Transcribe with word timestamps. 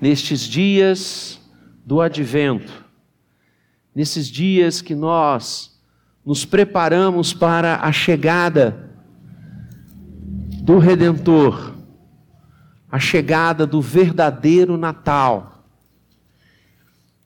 nestes 0.00 0.40
dias 0.42 1.40
do 1.84 2.00
advento, 2.00 2.84
nesses 3.94 4.28
dias 4.28 4.80
que 4.80 4.94
nós 4.94 5.78
nos 6.24 6.44
preparamos 6.44 7.34
para 7.34 7.76
a 7.76 7.92
chegada 7.92 8.90
do 10.62 10.78
Redentor, 10.78 11.74
a 12.90 12.98
chegada 12.98 13.66
do 13.66 13.80
verdadeiro 13.80 14.76
Natal. 14.76 15.64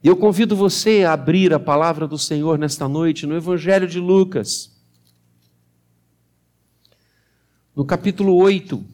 E 0.03 0.09
eu 0.09 0.17
convido 0.17 0.57
você 0.57 1.05
a 1.05 1.13
abrir 1.13 1.53
a 1.55 1.61
palavra 1.61 2.07
do 2.07 2.19
Senhor 2.19 2.59
nesta 2.59 2.89
noite 2.89 3.27
no 3.27 3.37
Evangelho 3.37 3.87
de 3.87 3.99
Lucas, 3.99 4.75
no 7.75 7.85
capítulo 7.85 8.37
8, 8.37 8.94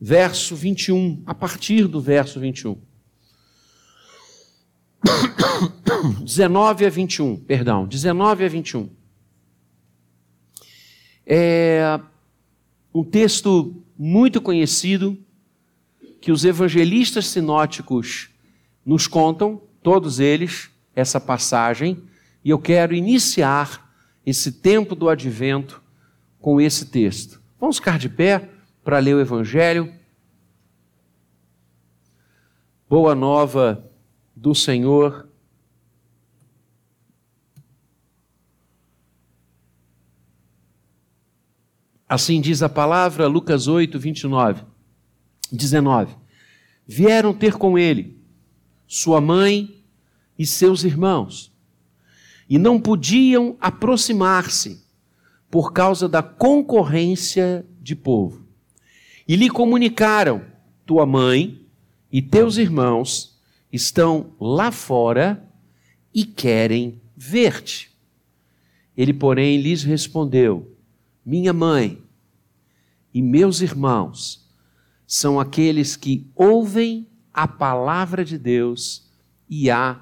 verso 0.00 0.54
21, 0.54 1.22
a 1.26 1.34
partir 1.34 1.86
do 1.86 2.00
verso 2.00 2.38
21. 2.38 2.78
19 6.22 6.84
a 6.86 6.90
21, 6.90 7.36
perdão, 7.36 7.86
19 7.86 8.44
a 8.44 8.48
21. 8.48 8.90
É 11.26 12.00
um 12.94 13.04
texto 13.04 13.82
muito 13.98 14.40
conhecido 14.40 15.18
que 16.20 16.32
os 16.32 16.44
evangelistas 16.44 17.26
sinóticos 17.26 18.30
nos 18.84 19.06
contam, 19.06 19.60
todos 19.82 20.18
eles, 20.20 20.70
essa 20.94 21.20
passagem, 21.20 22.02
e 22.44 22.50
eu 22.50 22.58
quero 22.58 22.94
iniciar 22.94 23.92
esse 24.24 24.52
tempo 24.52 24.94
do 24.94 25.08
advento 25.08 25.82
com 26.40 26.60
esse 26.60 26.86
texto. 26.86 27.40
Vamos 27.60 27.76
ficar 27.76 27.98
de 27.98 28.08
pé 28.08 28.48
para 28.88 29.00
ler 29.00 29.16
o 29.16 29.20
Evangelho. 29.20 29.94
Boa 32.88 33.14
nova 33.14 33.86
do 34.34 34.54
Senhor. 34.54 35.28
Assim 42.08 42.40
diz 42.40 42.62
a 42.62 42.68
palavra, 42.70 43.26
Lucas 43.26 43.66
8, 43.66 43.98
29, 43.98 44.64
19. 45.52 46.16
Vieram 46.86 47.34
ter 47.34 47.58
com 47.58 47.78
ele 47.78 48.18
sua 48.86 49.20
mãe 49.20 49.84
e 50.38 50.46
seus 50.46 50.82
irmãos, 50.82 51.52
e 52.48 52.56
não 52.56 52.80
podiam 52.80 53.54
aproximar-se 53.60 54.82
por 55.50 55.74
causa 55.74 56.08
da 56.08 56.22
concorrência 56.22 57.66
de 57.82 57.94
povo. 57.94 58.47
E 59.28 59.36
lhe 59.36 59.50
comunicaram: 59.50 60.42
tua 60.86 61.04
mãe 61.04 61.62
e 62.10 62.22
teus 62.22 62.56
irmãos 62.56 63.38
estão 63.70 64.32
lá 64.40 64.72
fora 64.72 65.46
e 66.14 66.24
querem 66.24 66.98
ver-te. 67.14 67.94
Ele, 68.96 69.12
porém, 69.12 69.60
lhes 69.60 69.82
respondeu: 69.82 70.74
Minha 71.24 71.52
mãe 71.52 72.02
e 73.12 73.20
meus 73.20 73.60
irmãos 73.60 74.48
são 75.06 75.38
aqueles 75.38 75.94
que 75.94 76.26
ouvem 76.34 77.06
a 77.32 77.46
palavra 77.46 78.24
de 78.24 78.38
Deus 78.38 79.10
e 79.48 79.70
a 79.70 80.00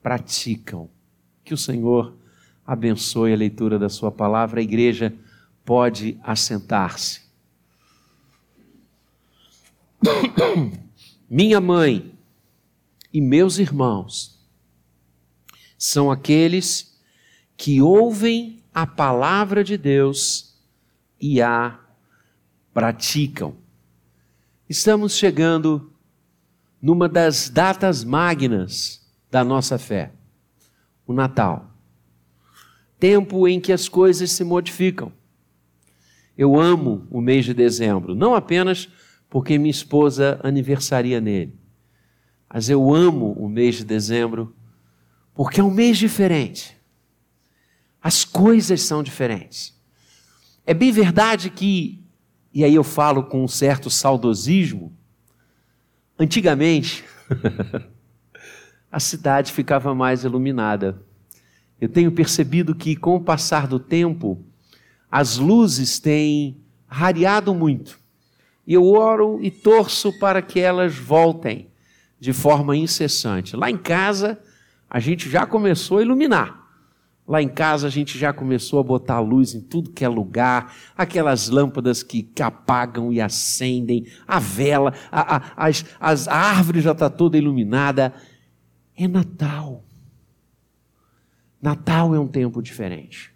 praticam. 0.00 0.88
Que 1.44 1.52
o 1.52 1.58
Senhor 1.58 2.16
abençoe 2.64 3.32
a 3.32 3.36
leitura 3.36 3.78
da 3.78 3.88
Sua 3.88 4.12
palavra. 4.12 4.60
A 4.60 4.62
igreja 4.62 5.12
pode 5.64 6.18
assentar-se. 6.22 7.27
Minha 11.28 11.60
mãe 11.60 12.14
e 13.12 13.20
meus 13.20 13.58
irmãos 13.58 14.38
são 15.76 16.10
aqueles 16.10 16.98
que 17.56 17.80
ouvem 17.82 18.62
a 18.72 18.86
palavra 18.86 19.64
de 19.64 19.76
Deus 19.76 20.56
e 21.20 21.42
a 21.42 21.78
praticam. 22.72 23.56
Estamos 24.68 25.16
chegando 25.16 25.92
numa 26.80 27.08
das 27.08 27.48
datas 27.48 28.04
magnas 28.04 29.04
da 29.30 29.42
nossa 29.42 29.78
fé, 29.78 30.12
o 31.06 31.12
Natal. 31.12 31.74
Tempo 32.98 33.48
em 33.48 33.60
que 33.60 33.72
as 33.72 33.88
coisas 33.88 34.30
se 34.30 34.44
modificam. 34.44 35.12
Eu 36.36 36.58
amo 36.58 37.06
o 37.10 37.20
mês 37.20 37.44
de 37.44 37.52
dezembro, 37.52 38.14
não 38.14 38.34
apenas 38.34 38.88
porque 39.28 39.58
minha 39.58 39.70
esposa 39.70 40.40
aniversaria 40.42 41.20
nele, 41.20 41.58
mas 42.52 42.68
eu 42.68 42.94
amo 42.94 43.32
o 43.32 43.48
mês 43.48 43.76
de 43.76 43.84
dezembro 43.84 44.54
porque 45.34 45.60
é 45.60 45.64
um 45.64 45.70
mês 45.70 45.98
diferente. 45.98 46.76
As 48.02 48.24
coisas 48.24 48.80
são 48.82 49.02
diferentes. 49.02 49.72
É 50.66 50.74
bem 50.74 50.90
verdade 50.90 51.48
que, 51.48 52.04
e 52.52 52.64
aí 52.64 52.74
eu 52.74 52.82
falo 52.82 53.22
com 53.24 53.44
um 53.44 53.48
certo 53.48 53.88
saudosismo, 53.88 54.92
antigamente 56.18 57.04
a 58.90 58.98
cidade 58.98 59.52
ficava 59.52 59.94
mais 59.94 60.24
iluminada. 60.24 61.00
Eu 61.80 61.88
tenho 61.88 62.10
percebido 62.10 62.74
que, 62.74 62.96
com 62.96 63.14
o 63.14 63.20
passar 63.20 63.68
do 63.68 63.78
tempo, 63.78 64.44
as 65.10 65.36
luzes 65.36 65.98
têm 65.98 66.60
rareado 66.86 67.54
muito. 67.54 67.97
E 68.68 68.74
eu 68.74 68.84
oro 68.84 69.38
e 69.40 69.50
torço 69.50 70.12
para 70.18 70.42
que 70.42 70.60
elas 70.60 70.94
voltem 70.94 71.70
de 72.20 72.34
forma 72.34 72.76
incessante. 72.76 73.56
Lá 73.56 73.70
em 73.70 73.78
casa, 73.78 74.38
a 74.90 75.00
gente 75.00 75.30
já 75.30 75.46
começou 75.46 75.96
a 75.96 76.02
iluminar. 76.02 76.68
Lá 77.26 77.40
em 77.40 77.48
casa 77.48 77.86
a 77.86 77.90
gente 77.90 78.18
já 78.18 78.30
começou 78.30 78.78
a 78.78 78.82
botar 78.82 79.20
luz 79.20 79.54
em 79.54 79.62
tudo 79.62 79.90
que 79.90 80.04
é 80.04 80.08
lugar, 80.08 80.74
aquelas 80.94 81.48
lâmpadas 81.48 82.02
que, 82.02 82.22
que 82.22 82.42
apagam 82.42 83.10
e 83.10 83.22
acendem, 83.22 84.06
a 84.26 84.38
vela, 84.38 84.92
a, 85.10 85.36
a, 85.36 85.42
as, 85.56 85.86
as, 85.98 86.28
a 86.28 86.36
árvore 86.36 86.82
já 86.82 86.92
está 86.92 87.08
toda 87.08 87.38
iluminada. 87.38 88.12
É 88.94 89.08
Natal. 89.08 89.82
Natal 91.60 92.14
é 92.14 92.20
um 92.20 92.28
tempo 92.28 92.60
diferente. 92.60 93.32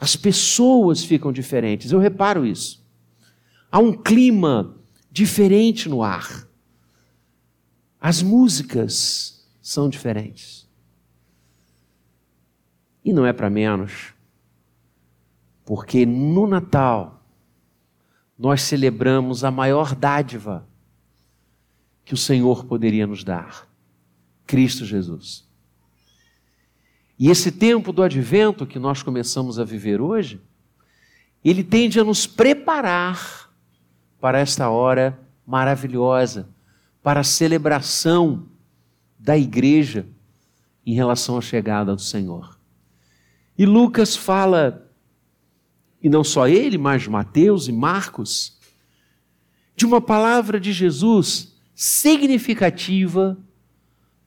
As 0.00 0.16
pessoas 0.16 1.04
ficam 1.04 1.30
diferentes, 1.30 1.92
eu 1.92 1.98
reparo 1.98 2.46
isso. 2.46 2.80
Há 3.70 3.78
um 3.78 3.92
clima 3.92 4.76
diferente 5.10 5.88
no 5.88 6.02
ar. 6.02 6.48
As 8.00 8.22
músicas 8.22 9.46
são 9.60 9.88
diferentes. 9.88 10.68
E 13.04 13.12
não 13.12 13.24
é 13.24 13.32
para 13.32 13.48
menos, 13.48 14.12
porque 15.64 16.04
no 16.04 16.46
Natal 16.46 17.24
nós 18.38 18.62
celebramos 18.62 19.44
a 19.44 19.50
maior 19.50 19.94
dádiva 19.94 20.66
que 22.04 22.14
o 22.14 22.16
Senhor 22.16 22.64
poderia 22.64 23.06
nos 23.06 23.22
dar: 23.22 23.68
Cristo 24.46 24.84
Jesus. 24.84 25.48
E 27.18 27.28
esse 27.30 27.52
tempo 27.52 27.92
do 27.92 28.02
advento 28.02 28.66
que 28.66 28.78
nós 28.78 29.02
começamos 29.02 29.58
a 29.58 29.64
viver 29.64 30.00
hoje, 30.00 30.40
ele 31.44 31.62
tende 31.62 32.00
a 32.00 32.04
nos 32.04 32.26
preparar 32.26 33.49
para 34.20 34.38
esta 34.38 34.68
hora 34.68 35.18
maravilhosa, 35.46 36.48
para 37.02 37.20
a 37.20 37.24
celebração 37.24 38.46
da 39.18 39.36
igreja 39.36 40.06
em 40.84 40.94
relação 40.94 41.38
à 41.38 41.40
chegada 41.40 41.94
do 41.94 42.00
Senhor. 42.00 42.58
E 43.56 43.66
Lucas 43.66 44.16
fala, 44.16 44.88
e 46.02 46.08
não 46.08 46.24
só 46.24 46.46
ele, 46.46 46.78
mas 46.78 47.06
Mateus 47.06 47.68
e 47.68 47.72
Marcos, 47.72 48.58
de 49.74 49.86
uma 49.86 50.00
palavra 50.00 50.60
de 50.60 50.72
Jesus 50.72 51.56
significativa 51.74 53.38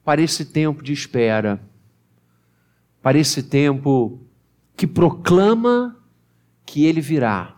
para 0.04 0.20
esse 0.20 0.44
tempo 0.44 0.82
de 0.82 0.92
espera 0.92 1.60
para 3.04 3.18
esse 3.18 3.42
tempo 3.42 4.18
que 4.74 4.86
proclama 4.86 5.94
que 6.64 6.86
ele 6.86 7.02
virá. 7.02 7.54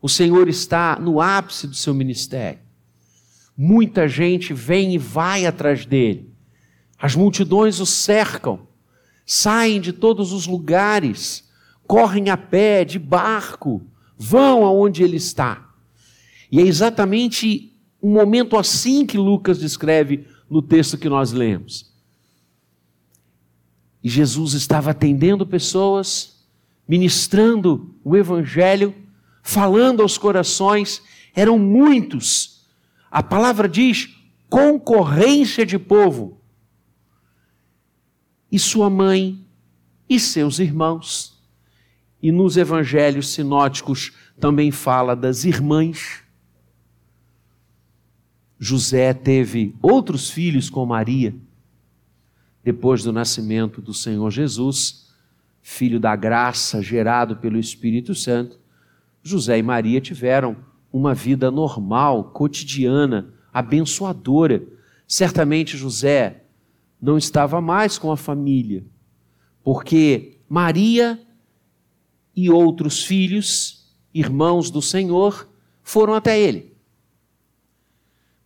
O 0.00 0.08
Senhor 0.08 0.48
está 0.48 0.98
no 1.00 1.20
ápice 1.20 1.66
do 1.66 1.74
seu 1.74 1.92
ministério. 1.92 2.60
Muita 3.56 4.06
gente 4.06 4.54
vem 4.54 4.94
e 4.94 4.98
vai 4.98 5.44
atrás 5.44 5.84
dele. 5.84 6.32
As 6.96 7.14
multidões 7.14 7.80
o 7.80 7.86
cercam, 7.86 8.60
saem 9.26 9.80
de 9.80 9.92
todos 9.92 10.32
os 10.32 10.46
lugares, 10.46 11.48
correm 11.86 12.30
a 12.30 12.36
pé, 12.36 12.84
de 12.84 12.98
barco, 12.98 13.82
vão 14.16 14.64
aonde 14.64 15.02
ele 15.02 15.16
está. 15.16 15.68
E 16.50 16.60
é 16.60 16.62
exatamente 16.62 17.72
um 18.02 18.12
momento 18.12 18.56
assim 18.56 19.04
que 19.04 19.18
Lucas 19.18 19.58
descreve 19.58 20.26
no 20.48 20.62
texto 20.62 20.96
que 20.96 21.08
nós 21.08 21.32
lemos. 21.32 21.92
E 24.02 24.08
Jesus 24.08 24.54
estava 24.54 24.92
atendendo 24.92 25.46
pessoas, 25.46 26.46
ministrando 26.86 27.94
o 28.04 28.16
Evangelho, 28.16 28.94
falando 29.48 30.02
aos 30.02 30.18
corações. 30.18 31.02
Eram 31.34 31.58
muitos 31.58 32.66
A 33.10 33.22
palavra 33.22 33.66
diz 33.66 34.14
concorrência 34.50 35.64
de 35.64 35.78
povo. 35.78 36.38
E 38.52 38.58
sua 38.58 38.90
mãe 38.90 39.42
e 40.06 40.20
seus 40.20 40.58
irmãos. 40.58 41.42
E 42.22 42.30
nos 42.30 42.58
evangelhos 42.58 43.30
sinóticos 43.30 44.12
também 44.38 44.70
fala 44.70 45.16
das 45.16 45.44
irmãs. 45.44 46.22
José 48.58 49.14
teve 49.14 49.74
outros 49.80 50.28
filhos 50.28 50.68
com 50.68 50.84
Maria, 50.84 51.34
depois 52.62 53.02
do 53.02 53.12
nascimento 53.12 53.80
do 53.80 53.94
Senhor 53.94 54.30
Jesus, 54.30 55.08
filho 55.62 55.98
da 55.98 56.14
graça 56.16 56.82
gerado 56.82 57.36
pelo 57.36 57.58
Espírito 57.58 58.14
Santo. 58.14 58.57
José 59.28 59.58
e 59.58 59.62
Maria 59.62 60.00
tiveram 60.00 60.56
uma 60.92 61.14
vida 61.14 61.50
normal, 61.50 62.24
cotidiana, 62.32 63.32
abençoadora. 63.52 64.62
Certamente 65.06 65.76
José 65.76 66.44
não 67.00 67.16
estava 67.16 67.60
mais 67.60 67.98
com 67.98 68.10
a 68.10 68.16
família, 68.16 68.84
porque 69.62 70.40
Maria 70.48 71.20
e 72.34 72.50
outros 72.50 73.04
filhos, 73.04 73.94
irmãos 74.12 74.70
do 74.70 74.80
Senhor, 74.80 75.48
foram 75.82 76.14
até 76.14 76.38
ele. 76.38 76.76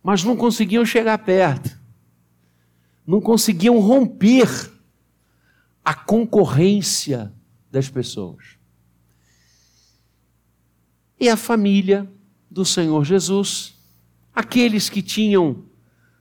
Mas 0.01 0.23
não 0.23 0.35
conseguiam 0.35 0.85
chegar 0.85 1.17
perto, 1.19 1.79
não 3.05 3.21
conseguiam 3.21 3.79
romper 3.79 4.71
a 5.83 5.93
concorrência 5.93 7.33
das 7.71 7.89
pessoas. 7.89 8.57
E 11.23 11.29
a 11.29 11.37
família 11.37 12.11
do 12.51 12.65
Senhor 12.65 13.05
Jesus, 13.05 13.75
aqueles 14.35 14.89
que 14.89 15.01
tinham 15.01 15.63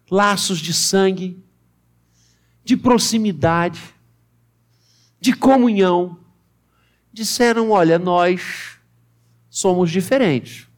laços 0.09 0.61
de 0.61 0.73
sangue, 0.73 1.43
de 2.63 2.77
proximidade, 2.77 3.83
de 5.21 5.33
comunhão, 5.33 6.21
disseram: 7.13 7.73
Olha, 7.73 7.99
nós 7.99 8.79
somos 9.51 9.91
diferentes. 9.91 10.69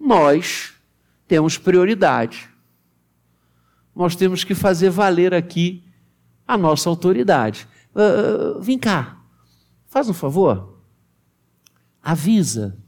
Nós 0.00 0.72
temos 1.28 1.58
prioridade. 1.58 2.48
Nós 3.94 4.16
temos 4.16 4.42
que 4.42 4.54
fazer 4.54 4.88
valer 4.88 5.34
aqui 5.34 5.84
a 6.48 6.56
nossa 6.56 6.88
autoridade. 6.88 7.68
Uh, 7.94 8.58
vem 8.62 8.78
cá, 8.78 9.20
faz 9.84 10.08
um 10.08 10.14
favor, 10.14 10.80
avisa 12.02 12.85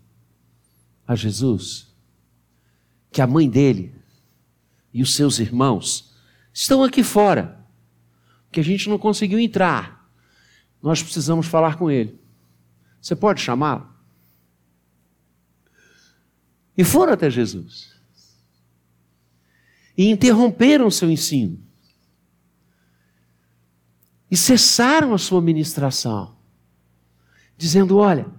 a 1.08 1.16
Jesus 1.16 1.88
que 3.10 3.20
a 3.20 3.26
mãe 3.26 3.50
dele 3.50 3.92
e 4.94 5.02
os 5.02 5.16
seus 5.16 5.40
irmãos 5.40 6.14
estão 6.52 6.84
aqui 6.84 7.02
fora, 7.02 7.66
que 8.52 8.60
a 8.60 8.62
gente 8.62 8.88
não 8.88 8.98
conseguiu 8.98 9.40
entrar 9.40 9.98
nós 10.82 11.02
precisamos 11.02 11.46
falar 11.46 11.76
com 11.76 11.90
ele. 11.90 12.18
Você 13.00 13.14
pode 13.14 13.40
chamá-lo? 13.40 13.88
E 16.76 16.84
foram 16.84 17.12
até 17.12 17.28
Jesus. 17.28 17.96
E 19.96 20.08
interromperam 20.08 20.90
seu 20.90 21.10
ensino. 21.10 21.60
E 24.30 24.36
cessaram 24.36 25.12
a 25.12 25.18
sua 25.18 25.42
ministração. 25.42 26.36
Dizendo: 27.56 27.96
Olha, 27.98 28.30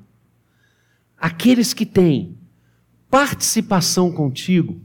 aqueles 1.17 1.73
que 1.73 1.85
têm 1.85 2.37
participação 3.09 4.11
contigo, 4.11 4.81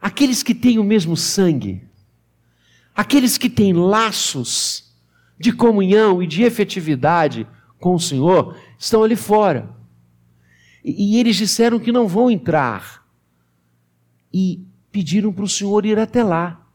aqueles 0.00 0.42
que 0.42 0.54
têm 0.54 0.78
o 0.78 0.84
mesmo 0.84 1.16
sangue, 1.16 1.82
aqueles 2.94 3.38
que 3.38 3.48
têm 3.48 3.72
laços 3.72 4.92
de 5.38 5.52
comunhão 5.52 6.22
e 6.22 6.26
de 6.26 6.42
efetividade 6.42 7.46
com 7.78 7.94
o 7.94 8.00
Senhor 8.00 8.58
estão 8.78 9.02
ali 9.02 9.16
fora. 9.16 9.74
E, 10.84 11.16
e 11.16 11.20
eles 11.20 11.36
disseram 11.36 11.78
que 11.78 11.92
não 11.92 12.06
vão 12.06 12.30
entrar. 12.30 13.04
E 14.32 14.64
pediram 14.90 15.32
para 15.32 15.44
o 15.44 15.48
Senhor 15.48 15.84
ir 15.84 15.98
até 15.98 16.22
lá. 16.22 16.66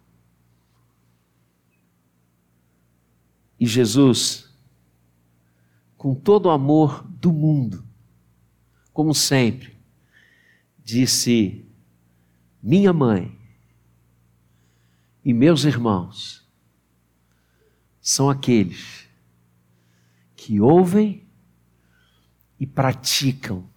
E 3.59 3.65
Jesus, 3.65 4.49
com 5.97 6.15
todo 6.15 6.45
o 6.45 6.49
amor 6.49 7.03
do 7.19 7.33
mundo, 7.33 7.83
como 8.93 9.13
sempre, 9.13 9.78
disse: 10.89 11.65
Minha 12.61 12.91
mãe 12.91 13.37
e 15.23 15.33
meus 15.33 15.63
irmãos 15.63 16.47
são 18.01 18.29
aqueles 18.29 19.07
que 20.35 20.59
ouvem 20.59 21.27
e 22.59 22.65
praticam 22.65 23.69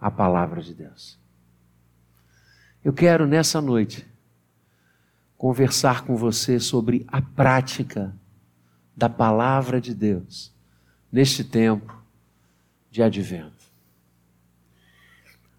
a 0.00 0.10
palavra 0.10 0.62
de 0.62 0.74
Deus. 0.74 1.18
Eu 2.82 2.92
quero 2.92 3.26
nessa 3.26 3.60
noite 3.60 4.06
conversar 5.36 6.04
com 6.04 6.16
você 6.16 6.58
sobre 6.58 7.04
a 7.08 7.20
prática 7.20 8.16
da 8.96 9.08
palavra 9.08 9.80
de 9.80 9.94
Deus 9.94 10.52
neste 11.10 11.44
tempo 11.44 12.02
de 12.90 13.02
advento. 13.02 13.61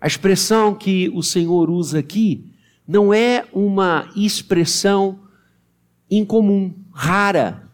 A 0.03 0.07
expressão 0.07 0.75
que 0.75 1.09
o 1.15 1.23
Senhor 1.23 1.69
usa 1.69 1.99
aqui 1.99 2.51
não 2.85 3.13
é 3.13 3.45
uma 3.53 4.11
expressão 4.17 5.17
incomum 6.11 6.73
rara. 6.91 7.71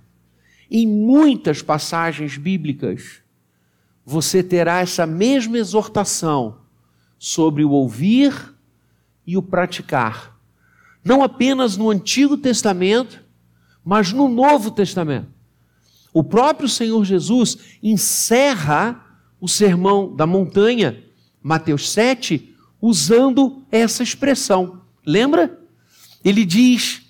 Em 0.70 0.86
muitas 0.86 1.64
passagens 1.64 2.38
bíblicas, 2.38 3.24
você 4.06 4.44
terá 4.44 4.78
essa 4.78 5.08
mesma 5.08 5.58
exortação 5.58 6.60
sobre 7.18 7.66
o 7.66 7.72
ouvir 7.72 8.54
e 9.26 9.36
o 9.36 9.42
praticar. 9.42 10.40
Não 11.04 11.24
apenas 11.24 11.78
no 11.78 11.90
Antigo 11.90 12.38
Testamento, 12.38 13.26
mas 13.84 14.14
no 14.14 14.30
Novo 14.30 14.70
Testamento. 14.70 15.34
O 16.14 16.24
próprio 16.24 16.70
Senhor 16.70 17.04
Jesus 17.04 17.58
encerra 17.82 19.04
o 19.42 19.48
sermão 19.48 20.16
da 20.16 20.28
montanha, 20.28 21.09
Mateus 21.42 21.90
7, 21.92 22.56
usando 22.82 23.64
essa 23.72 24.04
expressão. 24.04 24.82
Lembra? 25.06 25.60
Ele 26.24 26.46
diz 26.46 27.02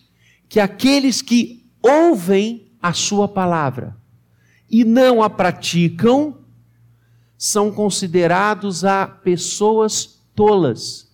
que 0.48 0.60
aqueles 0.60 1.22
que 1.22 1.68
ouvem 1.82 2.72
a 2.82 2.94
sua 2.94 3.27
palavra 3.27 4.00
e 4.70 4.86
não 4.86 5.24
a 5.24 5.30
praticam, 5.30 6.38
são 7.38 7.72
considerados 7.72 8.84
a 8.86 9.08
pessoas 9.08 10.22
tolas, 10.36 11.10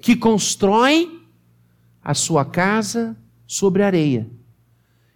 que 0.00 0.16
constroem 0.16 1.20
a 2.02 2.14
sua 2.14 2.44
casa 2.44 3.16
sobre 3.46 3.82
areia. 3.82 4.28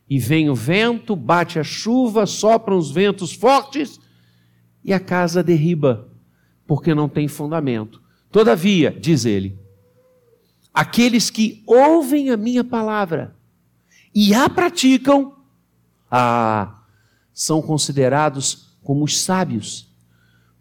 E 0.09 0.19
vem 0.19 0.51
o 0.51 0.55
vento, 0.55 1.17
bate 1.17 1.59
a 1.59 1.65
chuva, 1.65 2.27
sopram 2.27 2.77
os 2.77 2.91
ventos 2.91 3.33
fortes 3.33 3.99
e 4.85 4.93
a 4.93 5.01
casa 5.01 5.43
derriba, 5.43 6.13
porque 6.67 6.95
não 6.95 7.09
tem 7.09 7.29
fundamento. 7.29 8.03
Todavia, 8.31 8.91
diz 8.91 9.25
ele, 9.25 9.59
aqueles 10.73 11.31
que 11.31 11.63
ouvem 11.67 12.31
a 12.31 12.37
minha 12.37 12.65
palavra 12.65 13.37
e 14.15 14.35
a 14.35 14.49
praticam, 14.49 15.37
ah, 16.11 16.83
são 17.33 17.61
considerados 17.61 18.77
como 18.83 19.05
os 19.05 19.21
sábios, 19.21 19.89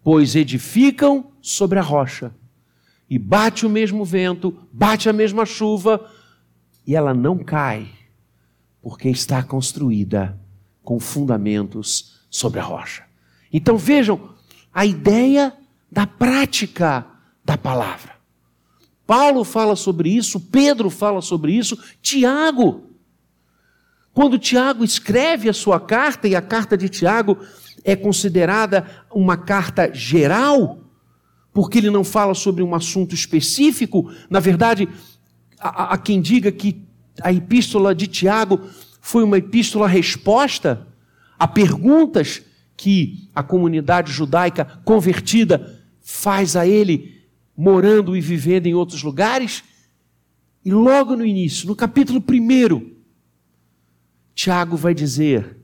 pois 0.02 0.34
edificam 0.34 1.32
sobre 1.40 1.78
a 1.78 1.82
rocha. 1.82 2.34
E 3.08 3.18
bate 3.18 3.64
o 3.64 3.70
mesmo 3.70 4.04
vento, 4.04 4.56
bate 4.72 5.08
a 5.08 5.12
mesma 5.12 5.46
chuva, 5.46 6.10
e 6.86 6.94
ela 6.94 7.14
não 7.14 7.38
cai, 7.38 7.88
porque 8.82 9.08
está 9.08 9.42
construída 9.42 10.38
com 10.82 10.98
fundamentos 10.98 12.20
sobre 12.30 12.60
a 12.60 12.62
rocha. 12.62 13.04
Então 13.52 13.78
vejam 13.78 14.34
a 14.72 14.84
ideia 14.84 15.54
da 15.94 16.06
prática 16.06 17.06
da 17.42 17.56
palavra. 17.56 18.12
Paulo 19.06 19.44
fala 19.44 19.76
sobre 19.76 20.10
isso, 20.10 20.40
Pedro 20.40 20.90
fala 20.90 21.22
sobre 21.22 21.52
isso, 21.52 21.78
Tiago 22.02 22.94
quando 24.14 24.38
Tiago 24.38 24.84
escreve 24.84 25.48
a 25.48 25.52
sua 25.52 25.80
carta, 25.80 26.28
e 26.28 26.36
a 26.36 26.40
carta 26.40 26.78
de 26.78 26.88
Tiago 26.88 27.36
é 27.82 27.96
considerada 27.96 28.86
uma 29.12 29.36
carta 29.36 29.92
geral, 29.92 30.78
porque 31.52 31.78
ele 31.78 31.90
não 31.90 32.04
fala 32.04 32.32
sobre 32.32 32.62
um 32.62 32.74
assunto 32.74 33.12
específico, 33.12 34.10
na 34.30 34.38
verdade, 34.38 34.88
há, 35.58 35.98
quem 35.98 36.20
diga 36.20 36.52
que 36.52 36.80
a 37.20 37.32
epístola 37.32 37.92
de 37.92 38.06
Tiago 38.06 38.60
foi 39.00 39.24
uma 39.24 39.38
epístola 39.38 39.88
resposta 39.88 40.86
a 41.36 41.48
perguntas 41.48 42.40
que 42.76 43.28
a 43.34 43.42
comunidade 43.42 44.12
judaica 44.12 44.80
convertida 44.84 45.73
faz 46.04 46.54
a 46.54 46.66
ele 46.66 47.24
morando 47.56 48.14
e 48.14 48.20
vivendo 48.20 48.66
em 48.66 48.74
outros 48.74 49.02
lugares. 49.02 49.64
E 50.62 50.70
logo 50.70 51.16
no 51.16 51.24
início, 51.24 51.66
no 51.66 51.74
capítulo 51.74 52.22
1, 52.22 52.94
Tiago 54.34 54.76
vai 54.76 54.94
dizer: 54.94 55.56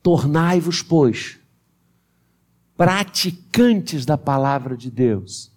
Tornai-vos, 0.00 0.80
pois, 0.80 1.38
praticantes 2.76 4.06
da 4.06 4.16
palavra 4.16 4.76
de 4.76 4.90
Deus, 4.90 5.50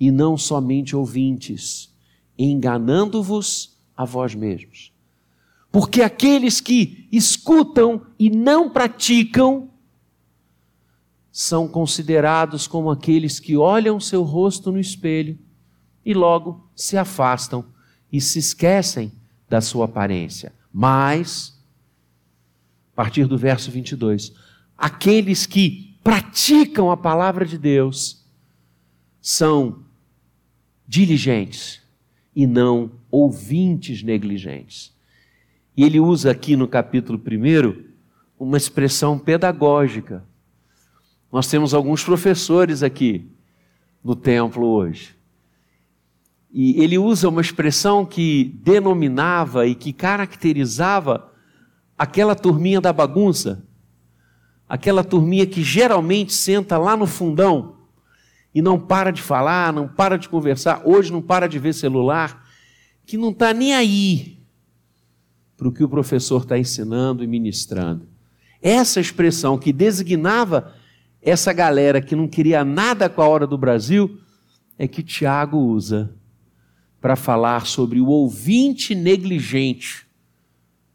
e 0.00 0.10
não 0.10 0.38
somente 0.38 0.96
ouvintes, 0.96 1.94
enganando-vos 2.38 3.76
a 3.94 4.04
vós 4.04 4.34
mesmos. 4.34 4.92
Porque 5.70 6.02
aqueles 6.02 6.60
que 6.60 7.06
escutam 7.10 8.06
e 8.18 8.30
não 8.30 8.70
praticam 8.70 9.73
são 11.36 11.66
considerados 11.66 12.68
como 12.68 12.92
aqueles 12.92 13.40
que 13.40 13.56
olham 13.56 13.98
seu 13.98 14.22
rosto 14.22 14.70
no 14.70 14.78
espelho 14.78 15.36
e 16.06 16.14
logo 16.14 16.70
se 16.76 16.96
afastam 16.96 17.64
e 18.12 18.20
se 18.20 18.38
esquecem 18.38 19.10
da 19.48 19.60
sua 19.60 19.86
aparência. 19.86 20.52
Mas, 20.72 21.60
a 22.92 22.94
partir 22.94 23.26
do 23.26 23.36
verso 23.36 23.68
22, 23.68 24.32
aqueles 24.78 25.44
que 25.44 25.98
praticam 26.04 26.88
a 26.88 26.96
palavra 26.96 27.44
de 27.44 27.58
Deus 27.58 28.24
são 29.20 29.82
diligentes 30.86 31.82
e 32.36 32.46
não 32.46 32.92
ouvintes 33.10 34.04
negligentes. 34.04 34.94
E 35.76 35.82
ele 35.82 35.98
usa 35.98 36.30
aqui 36.30 36.54
no 36.54 36.68
capítulo 36.68 37.18
1 37.18 37.92
uma 38.38 38.56
expressão 38.56 39.18
pedagógica 39.18 40.24
nós 41.34 41.48
temos 41.48 41.74
alguns 41.74 42.04
professores 42.04 42.84
aqui 42.84 43.28
no 44.04 44.14
templo 44.14 44.68
hoje. 44.68 45.16
E 46.48 46.80
ele 46.80 46.96
usa 46.96 47.28
uma 47.28 47.40
expressão 47.40 48.06
que 48.06 48.56
denominava 48.62 49.66
e 49.66 49.74
que 49.74 49.92
caracterizava 49.92 51.32
aquela 51.98 52.36
turminha 52.36 52.80
da 52.80 52.92
bagunça, 52.92 53.66
aquela 54.68 55.02
turminha 55.02 55.44
que 55.44 55.60
geralmente 55.60 56.32
senta 56.32 56.78
lá 56.78 56.96
no 56.96 57.04
fundão 57.04 57.78
e 58.54 58.62
não 58.62 58.78
para 58.78 59.10
de 59.10 59.20
falar, 59.20 59.72
não 59.72 59.88
para 59.88 60.16
de 60.16 60.28
conversar, 60.28 60.82
hoje 60.84 61.10
não 61.10 61.20
para 61.20 61.48
de 61.48 61.58
ver 61.58 61.74
celular, 61.74 62.46
que 63.04 63.16
não 63.16 63.30
está 63.30 63.52
nem 63.52 63.74
aí 63.74 64.38
para 65.56 65.66
o 65.66 65.72
que 65.72 65.82
o 65.82 65.88
professor 65.88 66.42
está 66.42 66.56
ensinando 66.56 67.24
e 67.24 67.26
ministrando. 67.26 68.06
Essa 68.62 69.00
expressão 69.00 69.58
que 69.58 69.72
designava 69.72 70.72
essa 71.24 71.52
galera 71.52 72.02
que 72.02 72.14
não 72.14 72.28
queria 72.28 72.64
nada 72.64 73.08
com 73.08 73.22
a 73.22 73.28
hora 73.28 73.46
do 73.46 73.56
Brasil 73.56 74.20
é 74.78 74.86
que 74.86 75.02
Tiago 75.02 75.56
usa 75.56 76.14
para 77.00 77.16
falar 77.16 77.66
sobre 77.66 78.00
o 78.00 78.06
ouvinte 78.06 78.94
negligente, 78.94 80.06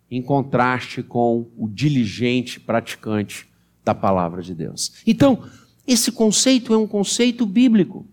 em 0.10 0.22
contraste 0.22 1.02
com 1.02 1.50
o 1.58 1.68
diligente 1.68 2.60
praticante 2.60 3.50
da 3.84 3.96
palavra 3.96 4.42
de 4.42 4.54
Deus. 4.54 4.94
Então, 5.06 5.44
esse 5.88 6.12
conceito 6.12 6.74
é 6.74 6.78
um 6.78 6.88
conceito 6.88 7.46
bíblico. 7.46 8.08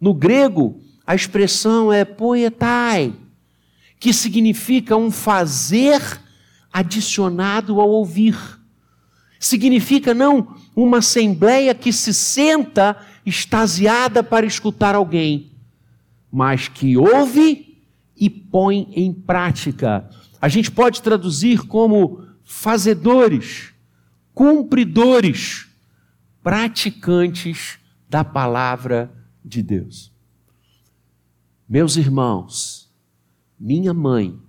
No 0.00 0.12
grego, 0.12 0.80
a 1.06 1.14
expressão 1.14 1.90
é 1.90 2.04
poetai, 2.04 3.14
que 3.98 4.12
significa 4.12 4.96
um 4.96 5.10
fazer 5.10 6.02
adicionado 6.72 7.80
ao 7.80 7.88
ouvir. 7.88 8.36
Significa 9.44 10.14
não 10.14 10.56
uma 10.74 10.98
assembleia 10.98 11.74
que 11.74 11.92
se 11.92 12.14
senta 12.14 12.96
extasiada 13.26 14.22
para 14.22 14.46
escutar 14.46 14.94
alguém, 14.94 15.52
mas 16.32 16.66
que 16.66 16.96
ouve 16.96 17.84
e 18.16 18.30
põe 18.30 18.88
em 18.94 19.12
prática. 19.12 20.08
A 20.40 20.48
gente 20.48 20.70
pode 20.70 21.02
traduzir 21.02 21.58
como 21.66 22.26
fazedores, 22.42 23.74
cumpridores, 24.32 25.66
praticantes 26.42 27.78
da 28.08 28.24
palavra 28.24 29.12
de 29.44 29.62
Deus. 29.62 30.10
Meus 31.68 31.98
irmãos, 31.98 32.90
minha 33.60 33.92
mãe, 33.92 34.40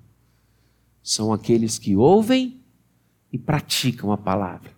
são 1.03 1.33
aqueles 1.33 1.77
que 1.77 1.97
ouvem 1.97 2.61
e 3.29 3.37
praticam 3.37 4.13
a 4.13 4.17
palavra. 4.17 4.74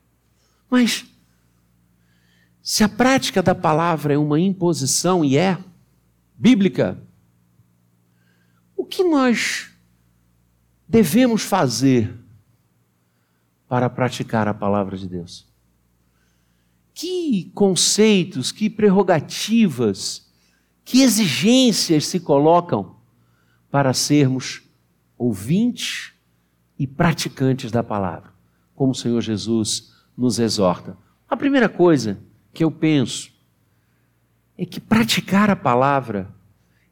Mas 0.70 1.06
se 2.62 2.84
a 2.84 2.90
prática 2.90 3.42
da 3.42 3.56
palavra 3.56 4.14
é 4.14 4.18
uma 4.18 4.40
imposição 4.40 5.24
e 5.24 5.38
é 5.38 5.58
bíblica, 6.38 7.02
o 8.76 8.84
que 8.84 9.04
nós 9.04 9.70
devemos 10.88 11.44
fazer 11.44 12.14
para 13.68 13.90
praticar 13.90 14.48
a 14.48 14.54
palavra 14.54 14.98
de 14.98 15.08
Deus? 15.08 15.48
Que 16.94 17.52
conceitos, 17.54 18.52
que 18.52 18.70
prerrogativas, 18.70 20.30
que 20.84 21.02
exigências 21.02 22.06
se 22.08 22.20
colocam 22.20 22.98
para 23.72 23.94
sermos 23.94 24.62
ouvintes 25.18 26.12
e 26.78 26.86
praticantes 26.86 27.72
da 27.72 27.82
palavra, 27.82 28.34
como 28.76 28.92
o 28.92 28.96
Senhor 28.96 29.22
Jesus 29.22 29.97
nos 30.18 30.40
exorta? 30.40 30.98
A 31.30 31.38
primeira 31.38 31.70
coisa 31.70 32.20
que 32.54 32.64
eu 32.64 32.72
penso 32.72 33.32
é 34.58 34.66
que 34.66 34.80
praticar 34.80 35.50
a 35.50 35.56
palavra 35.56 36.34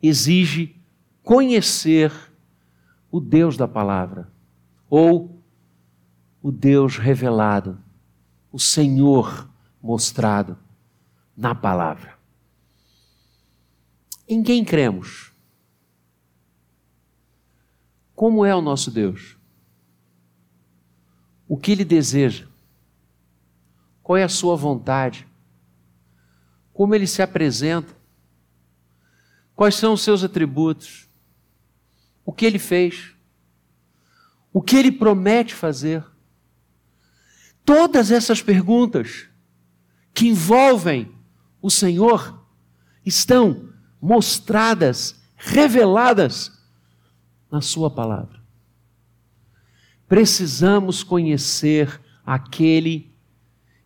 exige 0.01 0.79
conhecer 1.23 2.11
o 3.09 3.19
Deus 3.19 3.57
da 3.57 3.67
palavra, 3.67 4.31
ou 4.89 5.41
o 6.41 6.51
Deus 6.51 6.97
revelado, 6.97 7.81
o 8.51 8.59
Senhor 8.59 9.49
mostrado 9.81 10.57
na 11.35 11.55
palavra. 11.55 12.13
Em 14.27 14.43
quem 14.43 14.63
cremos? 14.63 15.31
Como 18.15 18.45
é 18.45 18.55
o 18.55 18.61
nosso 18.61 18.91
Deus? 18.91 19.37
O 21.47 21.57
que 21.57 21.71
ele 21.71 21.85
deseja? 21.85 22.47
Qual 24.05 24.15
é 24.15 24.23
a 24.23 24.29
sua 24.29 24.55
vontade? 24.55 25.27
como 26.75 26.93
ele 26.93 27.07
se 27.07 27.21
apresenta, 27.21 27.95
quais 29.55 29.75
são 29.75 29.93
os 29.93 30.01
seus 30.01 30.25
atributos, 30.25 31.07
o 32.25 32.33
que 32.33 32.45
ele 32.45 32.59
fez, 32.59 33.15
o 34.51 34.61
que 34.61 34.75
ele 34.75 34.91
promete 34.91 35.53
fazer. 35.53 36.03
Todas 37.63 38.11
essas 38.11 38.41
perguntas 38.41 39.29
que 40.13 40.27
envolvem 40.27 41.09
o 41.61 41.71
Senhor 41.71 42.45
estão 43.05 43.69
mostradas, 44.01 45.17
reveladas 45.37 46.51
na 47.49 47.61
Sua 47.61 47.89
palavra. 47.89 48.43
Precisamos 50.09 51.03
conhecer 51.03 52.01
aquele 52.25 53.14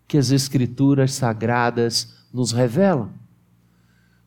que 0.09 0.17
as 0.17 0.31
Escrituras 0.31 1.13
sagradas 1.13 2.15
nos 2.33 2.51
revelam. 2.51 3.11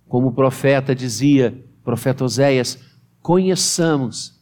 Como 0.08 0.28
o 0.28 0.32
profeta 0.32 0.94
dizia, 0.94 1.60
profeta 1.82 2.24
Oséias, 2.24 2.78
conheçamos 3.20 4.40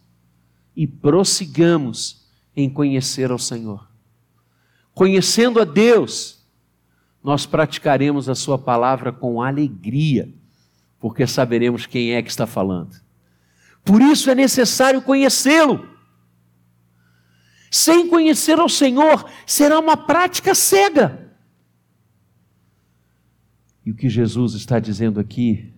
e 0.77 0.87
prossigamos 0.87 2.29
em 2.55 2.69
conhecer 2.69 3.31
ao 3.31 3.39
Senhor. 3.39 3.89
Conhecendo 4.93 5.59
a 5.59 5.65
Deus, 5.65 6.45
nós 7.25 7.47
praticaremos 7.47 8.29
a 8.29 8.35
Sua 8.35 8.59
palavra 8.59 9.11
com 9.11 9.41
alegria, 9.41 10.29
porque 10.99 11.27
saberemos 11.27 11.87
quem 11.87 12.13
é 12.13 12.23
que 12.23 12.29
está 12.29 12.47
falando. 12.47 13.01
Por 13.83 14.03
isso 14.03 14.31
é 14.31 14.35
necessário 14.35 15.01
conhecê-lo. 15.01 15.89
Sem 17.71 18.09
conhecer 18.09 18.59
ao 18.59 18.69
Senhor, 18.69 19.25
será 19.47 19.79
uma 19.79 19.97
prática 19.97 20.55
cega. 20.55 21.20
E 23.85 23.91
o 23.91 23.95
que 23.95 24.09
Jesus 24.09 24.55
está 24.55 24.79
dizendo 24.79 25.19
aqui 25.19 25.73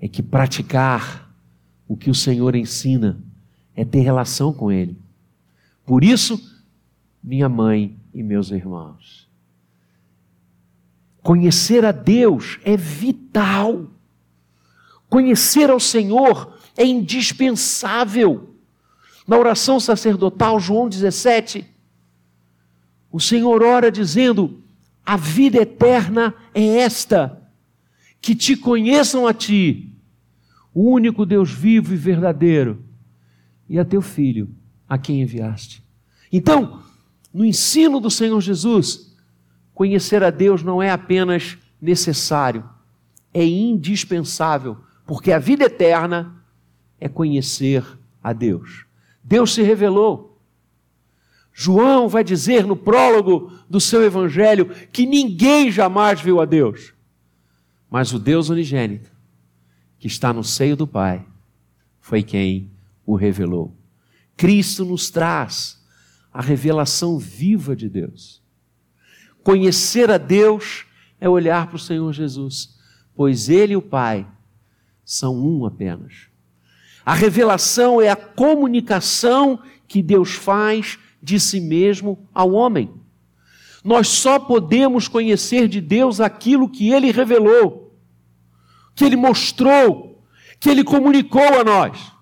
é 0.00 0.06
que 0.08 0.22
praticar 0.22 1.34
o 1.88 1.96
que 1.96 2.10
o 2.10 2.14
Senhor 2.14 2.54
ensina 2.54 3.18
é 3.74 3.84
ter 3.84 4.00
relação 4.00 4.52
com 4.52 4.70
Ele. 4.70 4.96
Por 5.84 6.02
isso, 6.02 6.40
minha 7.22 7.48
mãe 7.48 7.96
e 8.12 8.22
meus 8.22 8.50
irmãos, 8.50 9.28
conhecer 11.22 11.84
a 11.84 11.92
Deus 11.92 12.58
é 12.64 12.76
vital. 12.76 13.90
Conhecer 15.08 15.70
ao 15.70 15.80
Senhor 15.80 16.58
é 16.76 16.84
indispensável. 16.84 18.54
Na 19.26 19.36
oração 19.36 19.80
sacerdotal, 19.80 20.60
João 20.60 20.88
17, 20.88 21.66
o 23.10 23.20
Senhor 23.20 23.62
ora 23.62 23.90
dizendo: 23.90 24.62
a 25.06 25.16
vida 25.16 25.58
eterna 25.58 26.34
é 26.52 26.78
esta: 26.78 27.40
que 28.20 28.34
te 28.34 28.56
conheçam 28.56 29.26
a 29.26 29.32
ti, 29.32 29.94
o 30.74 30.90
único 30.90 31.24
Deus 31.24 31.52
vivo 31.52 31.94
e 31.94 31.96
verdadeiro, 31.96 32.84
e 33.68 33.78
a 33.78 33.84
teu 33.84 34.02
filho, 34.02 34.50
a 34.88 34.98
quem 34.98 35.22
enviaste. 35.22 35.82
Então, 36.32 36.82
no 37.32 37.44
ensino 37.44 38.00
do 38.00 38.10
Senhor 38.10 38.40
Jesus, 38.40 39.16
conhecer 39.72 40.24
a 40.24 40.30
Deus 40.30 40.62
não 40.62 40.82
é 40.82 40.90
apenas 40.90 41.56
necessário, 41.80 42.68
é 43.32 43.44
indispensável, 43.44 44.76
porque 45.06 45.30
a 45.30 45.38
vida 45.38 45.64
eterna 45.64 46.42
é 46.98 47.08
conhecer 47.08 47.84
a 48.22 48.32
Deus. 48.32 48.86
Deus 49.22 49.54
se 49.54 49.62
revelou. 49.62 50.35
João 51.58 52.06
vai 52.06 52.22
dizer 52.22 52.66
no 52.66 52.76
prólogo 52.76 53.50
do 53.66 53.80
seu 53.80 54.04
evangelho 54.04 54.68
que 54.92 55.06
ninguém 55.06 55.72
jamais 55.72 56.20
viu 56.20 56.38
a 56.38 56.44
Deus, 56.44 56.92
mas 57.90 58.12
o 58.12 58.18
Deus 58.18 58.50
unigênito, 58.50 59.10
que 59.98 60.06
está 60.06 60.34
no 60.34 60.44
seio 60.44 60.76
do 60.76 60.86
Pai, 60.86 61.24
foi 61.98 62.22
quem 62.22 62.70
o 63.06 63.16
revelou. 63.16 63.74
Cristo 64.36 64.84
nos 64.84 65.08
traz 65.08 65.82
a 66.30 66.42
revelação 66.42 67.18
viva 67.18 67.74
de 67.74 67.88
Deus. 67.88 68.42
Conhecer 69.42 70.10
a 70.10 70.18
Deus 70.18 70.84
é 71.18 71.26
olhar 71.26 71.68
para 71.68 71.76
o 71.76 71.80
Senhor 71.80 72.12
Jesus, 72.12 72.78
pois 73.14 73.48
Ele 73.48 73.72
e 73.72 73.76
o 73.76 73.82
Pai 73.82 74.26
são 75.06 75.34
um 75.34 75.64
apenas. 75.64 76.26
A 77.02 77.14
revelação 77.14 77.98
é 77.98 78.10
a 78.10 78.16
comunicação 78.16 79.58
que 79.88 80.02
Deus 80.02 80.32
faz 80.32 80.98
de 81.22 81.38
si 81.40 81.60
mesmo 81.60 82.28
ao 82.34 82.52
homem. 82.52 82.90
Nós 83.84 84.08
só 84.08 84.38
podemos 84.38 85.08
conhecer 85.08 85.68
de 85.68 85.80
Deus 85.80 86.20
aquilo 86.20 86.68
que 86.68 86.90
Ele 86.90 87.12
revelou, 87.12 87.96
que 88.94 89.04
Ele 89.04 89.16
mostrou, 89.16 90.24
que 90.58 90.68
Ele 90.68 90.82
comunicou 90.82 91.60
a 91.60 91.64
nós. 91.64 92.12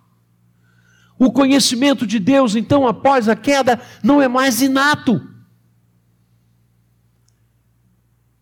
O 1.19 1.33
conhecimento 1.33 2.07
de 2.07 2.19
Deus, 2.19 2.55
então, 2.57 2.87
após 2.87 3.29
a 3.29 3.37
queda, 3.37 3.81
não 4.03 4.21
é 4.21 4.29
mais 4.29 4.61
inato. 4.61 5.21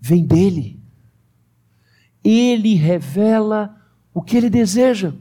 Vem 0.00 0.24
dele. 0.24 0.80
Ele 2.24 2.74
revela 2.74 3.76
o 4.12 4.22
que 4.22 4.36
ele 4.36 4.50
deseja. 4.50 5.12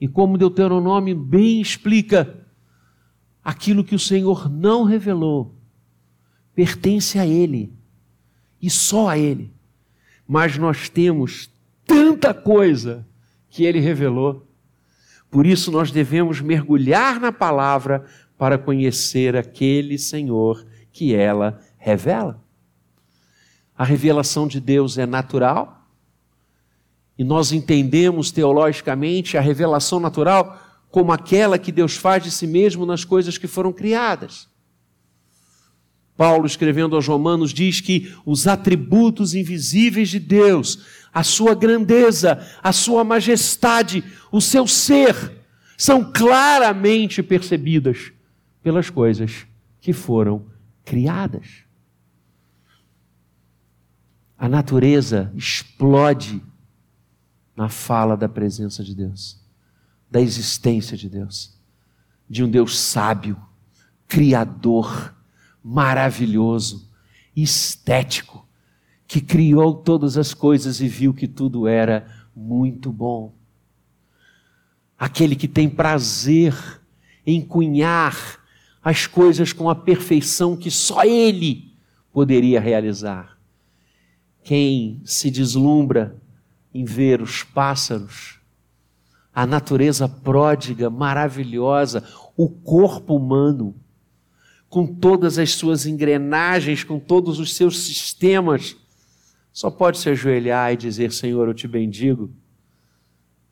E 0.00 0.06
como 0.06 0.38
Deuteronômio 0.38 1.16
bem 1.16 1.60
explica, 1.60 2.45
aquilo 3.46 3.84
que 3.84 3.94
o 3.94 3.98
Senhor 3.98 4.50
não 4.50 4.84
revelou 4.84 5.54
pertence 6.54 7.18
a 7.18 7.26
Ele 7.26 7.72
e 8.60 8.68
só 8.68 9.08
a 9.08 9.18
Ele. 9.18 9.52
Mas 10.26 10.58
nós 10.58 10.88
temos 10.88 11.50
tanta 11.86 12.34
coisa 12.34 13.06
que 13.48 13.64
Ele 13.64 13.78
revelou 13.78 14.46
por 15.30 15.46
isso 15.46 15.70
nós 15.70 15.90
devemos 15.90 16.40
mergulhar 16.40 17.20
na 17.20 17.32
palavra 17.32 18.06
para 18.38 18.56
conhecer 18.56 19.36
aquele 19.36 19.98
Senhor 19.98 20.66
que 20.92 21.14
ela 21.14 21.60
revela. 21.76 22.42
A 23.76 23.84
revelação 23.84 24.48
de 24.48 24.60
Deus 24.60 24.96
é 24.96 25.04
natural, 25.04 25.86
e 27.18 27.24
nós 27.24 27.52
entendemos 27.52 28.30
teologicamente 28.30 29.36
a 29.36 29.40
revelação 29.40 30.00
natural 30.00 30.58
como 30.96 31.12
aquela 31.12 31.58
que 31.58 31.70
Deus 31.70 31.94
faz 31.94 32.24
de 32.24 32.30
si 32.30 32.46
mesmo 32.46 32.86
nas 32.86 33.04
coisas 33.04 33.36
que 33.36 33.46
foram 33.46 33.70
criadas. 33.70 34.48
Paulo, 36.16 36.46
escrevendo 36.46 36.96
aos 36.96 37.06
Romanos, 37.06 37.52
diz 37.52 37.82
que 37.82 38.16
os 38.24 38.46
atributos 38.46 39.34
invisíveis 39.34 40.08
de 40.08 40.18
Deus, 40.18 40.86
a 41.12 41.22
sua 41.22 41.54
grandeza, 41.54 42.42
a 42.62 42.72
sua 42.72 43.04
majestade, 43.04 44.02
o 44.32 44.40
seu 44.40 44.66
ser, 44.66 45.44
são 45.76 46.02
claramente 46.02 47.22
percebidas 47.22 48.10
pelas 48.62 48.88
coisas 48.88 49.46
que 49.82 49.92
foram 49.92 50.46
criadas. 50.82 51.46
A 54.38 54.48
natureza 54.48 55.30
explode 55.36 56.42
na 57.54 57.68
fala 57.68 58.16
da 58.16 58.30
presença 58.30 58.82
de 58.82 58.94
Deus, 58.94 59.44
da 60.10 60.20
existência 60.20 60.96
de 60.96 61.08
Deus, 61.08 61.58
de 62.28 62.44
um 62.44 62.50
Deus 62.50 62.78
sábio, 62.78 63.36
criador, 64.06 65.14
maravilhoso, 65.62 66.88
estético, 67.34 68.46
que 69.06 69.20
criou 69.20 69.74
todas 69.74 70.16
as 70.16 70.34
coisas 70.34 70.80
e 70.80 70.88
viu 70.88 71.14
que 71.14 71.28
tudo 71.28 71.68
era 71.68 72.06
muito 72.34 72.92
bom. 72.92 73.34
Aquele 74.98 75.36
que 75.36 75.46
tem 75.46 75.68
prazer 75.68 76.54
em 77.26 77.40
cunhar 77.40 78.40
as 78.82 79.06
coisas 79.06 79.52
com 79.52 79.68
a 79.68 79.74
perfeição 79.74 80.56
que 80.56 80.70
só 80.70 81.04
Ele 81.04 81.72
poderia 82.12 82.60
realizar. 82.60 83.36
Quem 84.42 85.02
se 85.04 85.30
deslumbra 85.30 86.16
em 86.72 86.84
ver 86.84 87.20
os 87.20 87.42
pássaros, 87.42 88.35
a 89.36 89.46
natureza 89.46 90.08
pródiga, 90.08 90.88
maravilhosa, 90.88 92.02
o 92.34 92.48
corpo 92.48 93.14
humano, 93.14 93.74
com 94.66 94.86
todas 94.86 95.38
as 95.38 95.52
suas 95.52 95.84
engrenagens, 95.84 96.82
com 96.82 96.98
todos 96.98 97.38
os 97.38 97.54
seus 97.54 97.80
sistemas, 97.80 98.74
só 99.52 99.70
pode 99.70 99.98
se 99.98 100.08
ajoelhar 100.08 100.72
e 100.72 100.76
dizer: 100.78 101.12
Senhor, 101.12 101.46
eu 101.46 101.52
te 101.52 101.68
bendigo. 101.68 102.30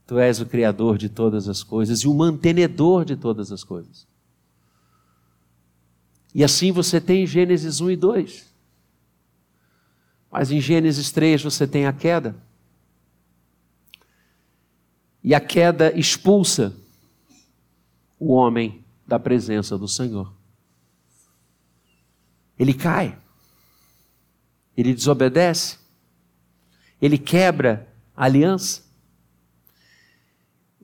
Tu 0.07 0.19
és 0.19 0.41
o 0.41 0.47
Criador 0.47 0.97
de 0.97 1.11
todas 1.11 1.51
as 1.51 1.63
coisas 1.63 2.01
e 2.01 2.09
o 2.09 2.15
mantenedor 2.15 3.05
de 3.05 3.15
todas 3.15 3.53
as 3.53 3.63
coisas. 3.63 4.07
E 6.35 6.43
assim 6.43 6.73
você 6.73 6.99
tem 6.99 7.27
Gênesis 7.27 7.83
1 7.83 7.91
e 7.91 7.97
2. 7.97 8.55
Mas 10.33 10.51
em 10.51 10.63
Gênesis 10.63 11.13
3 11.13 11.43
você 11.43 11.67
tem 11.67 11.85
a 11.85 11.93
queda. 11.93 12.35
E 15.25 15.35
a 15.35 15.41
queda 15.41 15.99
expulsa 15.99 16.77
o 18.19 18.33
homem 18.33 18.85
da 19.07 19.19
presença 19.19 19.77
do 19.77 19.89
Senhor 19.89 20.33
ele 22.59 22.73
cai, 22.73 23.19
ele 24.77 24.95
desobedece, 24.95 25.79
ele 27.01 27.19
quebra 27.19 27.89
a 28.17 28.25
aliança. 28.25 28.83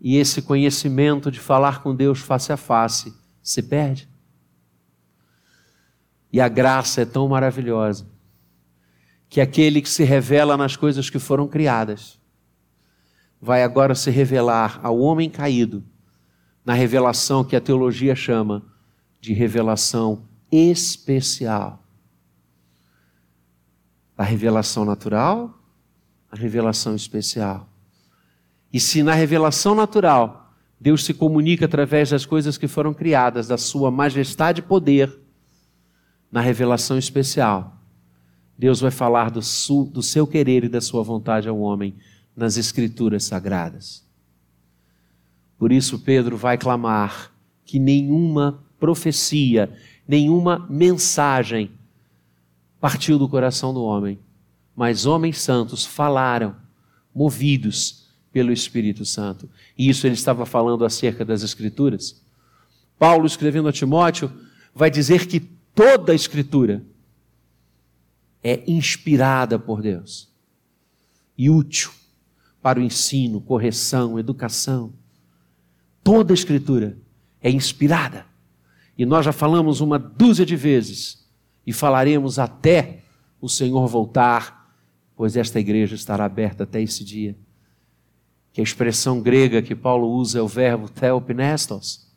E 0.00 0.16
esse 0.16 0.42
conhecimento 0.42 1.30
de 1.30 1.38
falar 1.38 1.82
com 1.82 1.94
Deus 1.94 2.20
face 2.20 2.52
a 2.52 2.56
face 2.56 3.14
se 3.42 3.62
perde. 3.62 4.08
E 6.32 6.40
a 6.40 6.48
graça 6.48 7.02
é 7.02 7.04
tão 7.04 7.28
maravilhosa 7.28 8.06
que 9.28 9.40
aquele 9.40 9.82
que 9.82 9.88
se 9.88 10.02
revela 10.02 10.56
nas 10.56 10.76
coisas 10.76 11.10
que 11.10 11.18
foram 11.18 11.46
criadas 11.46 12.19
vai 13.40 13.62
agora 13.62 13.94
se 13.94 14.10
revelar 14.10 14.78
ao 14.82 14.98
homem 14.98 15.30
caído 15.30 15.82
na 16.64 16.74
revelação 16.74 17.42
que 17.42 17.56
a 17.56 17.60
teologia 17.60 18.14
chama 18.14 18.62
de 19.20 19.32
revelação 19.32 20.28
especial. 20.52 21.82
A 24.16 24.24
revelação 24.24 24.84
natural, 24.84 25.58
a 26.30 26.36
revelação 26.36 26.94
especial. 26.94 27.68
E 28.72 28.78
se 28.78 29.02
na 29.02 29.14
revelação 29.14 29.74
natural 29.74 30.54
Deus 30.78 31.04
se 31.04 31.12
comunica 31.12 31.64
através 31.64 32.10
das 32.10 32.24
coisas 32.24 32.56
que 32.56 32.66
foram 32.68 32.94
criadas, 32.94 33.46
da 33.46 33.58
sua 33.58 33.90
majestade 33.90 34.60
e 34.60 34.64
poder, 34.64 35.14
na 36.32 36.40
revelação 36.40 36.96
especial, 36.96 37.76
Deus 38.56 38.80
vai 38.80 38.90
falar 38.90 39.30
do, 39.30 39.40
do 39.86 40.02
seu 40.02 40.26
querer 40.26 40.64
e 40.64 40.68
da 40.68 40.80
sua 40.80 41.02
vontade 41.02 41.48
ao 41.48 41.58
homem 41.58 41.96
nas 42.36 42.56
Escrituras 42.56 43.24
sagradas. 43.24 44.04
Por 45.58 45.72
isso, 45.72 45.98
Pedro 45.98 46.36
vai 46.36 46.56
clamar 46.56 47.32
que 47.64 47.78
nenhuma 47.78 48.62
profecia 48.78 49.76
nenhuma 50.10 50.66
mensagem 50.68 51.70
partiu 52.80 53.16
do 53.16 53.28
coração 53.28 53.72
do 53.72 53.84
homem, 53.84 54.18
mas 54.74 55.06
homens 55.06 55.40
santos 55.40 55.86
falaram, 55.86 56.56
movidos 57.14 58.08
pelo 58.32 58.50
Espírito 58.52 59.04
Santo. 59.04 59.48
E 59.78 59.88
isso 59.88 60.08
ele 60.08 60.14
estava 60.14 60.44
falando 60.44 60.84
acerca 60.84 61.24
das 61.24 61.44
Escrituras. 61.44 62.20
Paulo, 62.98 63.24
escrevendo 63.24 63.68
a 63.68 63.72
Timóteo, 63.72 64.32
vai 64.74 64.90
dizer 64.90 65.28
que 65.28 65.38
toda 65.72 66.10
a 66.10 66.14
Escritura 66.14 66.82
é 68.42 68.64
inspirada 68.66 69.60
por 69.60 69.80
Deus 69.80 70.28
e 71.38 71.48
útil 71.48 71.92
para 72.62 72.78
o 72.78 72.82
ensino, 72.82 73.40
correção, 73.40 74.18
educação. 74.18 74.92
Toda 76.02 76.32
a 76.32 76.34
Escritura 76.34 76.96
é 77.40 77.50
inspirada 77.50 78.30
e 79.00 79.06
nós 79.06 79.24
já 79.24 79.32
falamos 79.32 79.80
uma 79.80 79.98
dúzia 79.98 80.44
de 80.44 80.54
vezes, 80.54 81.26
e 81.66 81.72
falaremos 81.72 82.38
até 82.38 82.98
o 83.40 83.48
Senhor 83.48 83.86
voltar, 83.86 84.76
pois 85.16 85.38
esta 85.38 85.58
igreja 85.58 85.94
estará 85.94 86.26
aberta 86.26 86.64
até 86.64 86.82
esse 86.82 87.02
dia. 87.02 87.34
Que 88.52 88.60
a 88.60 88.62
expressão 88.62 89.18
grega 89.18 89.62
que 89.62 89.74
Paulo 89.74 90.06
usa 90.06 90.40
é 90.40 90.42
o 90.42 90.46
verbo 90.46 90.86
theopnestos, 90.86 92.08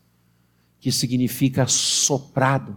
que 0.77 0.91
significa 0.91 1.67
soprado. 1.67 2.75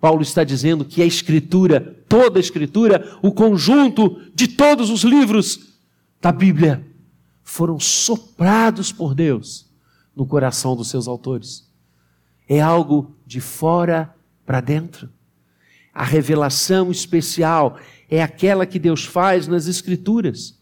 Paulo 0.00 0.22
está 0.22 0.42
dizendo 0.42 0.84
que 0.84 1.00
a 1.00 1.06
Escritura, 1.06 1.80
toda 2.08 2.40
a 2.40 2.42
Escritura, 2.42 3.16
o 3.22 3.30
conjunto 3.30 4.20
de 4.34 4.48
todos 4.48 4.90
os 4.90 5.04
livros 5.04 5.67
da 6.20 6.32
Bíblia, 6.32 6.86
foram 7.42 7.78
soprados 7.78 8.92
por 8.92 9.14
Deus 9.14 9.68
no 10.14 10.26
coração 10.26 10.76
dos 10.76 10.88
seus 10.88 11.06
autores. 11.06 11.70
É 12.48 12.60
algo 12.60 13.16
de 13.26 13.40
fora 13.40 14.14
para 14.44 14.60
dentro. 14.60 15.08
A 15.94 16.04
revelação 16.04 16.90
especial 16.90 17.78
é 18.08 18.22
aquela 18.22 18.66
que 18.66 18.78
Deus 18.78 19.04
faz 19.04 19.46
nas 19.46 19.66
Escrituras. 19.66 20.58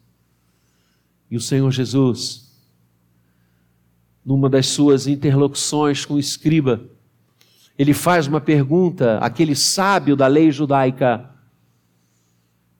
E 1.31 1.37
o 1.37 1.40
Senhor 1.40 1.71
Jesus, 1.71 2.53
numa 4.25 4.49
das 4.49 4.66
suas 4.66 5.07
interlocuções 5.07 6.05
com 6.05 6.14
o 6.14 6.19
escriba, 6.19 6.88
ele 7.79 7.92
faz 7.92 8.27
uma 8.27 8.40
pergunta, 8.40 9.19
aquele 9.19 9.55
sábio 9.55 10.16
da 10.16 10.27
lei 10.27 10.51
judaica, 10.51 11.31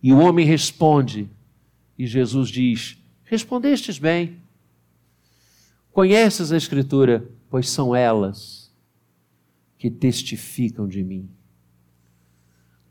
e 0.02 0.12
o 0.12 0.18
homem 0.18 0.46
responde, 0.46 1.28
e 1.98 2.06
Jesus 2.06 2.48
diz: 2.48 2.98
Respondestes 3.24 3.98
bem. 3.98 4.40
Conheces 5.92 6.52
a 6.52 6.56
Escritura, 6.56 7.28
pois 7.48 7.70
são 7.70 7.94
elas 7.94 8.70
que 9.78 9.90
testificam 9.90 10.87
de 10.87 11.02
mim. 11.02 11.28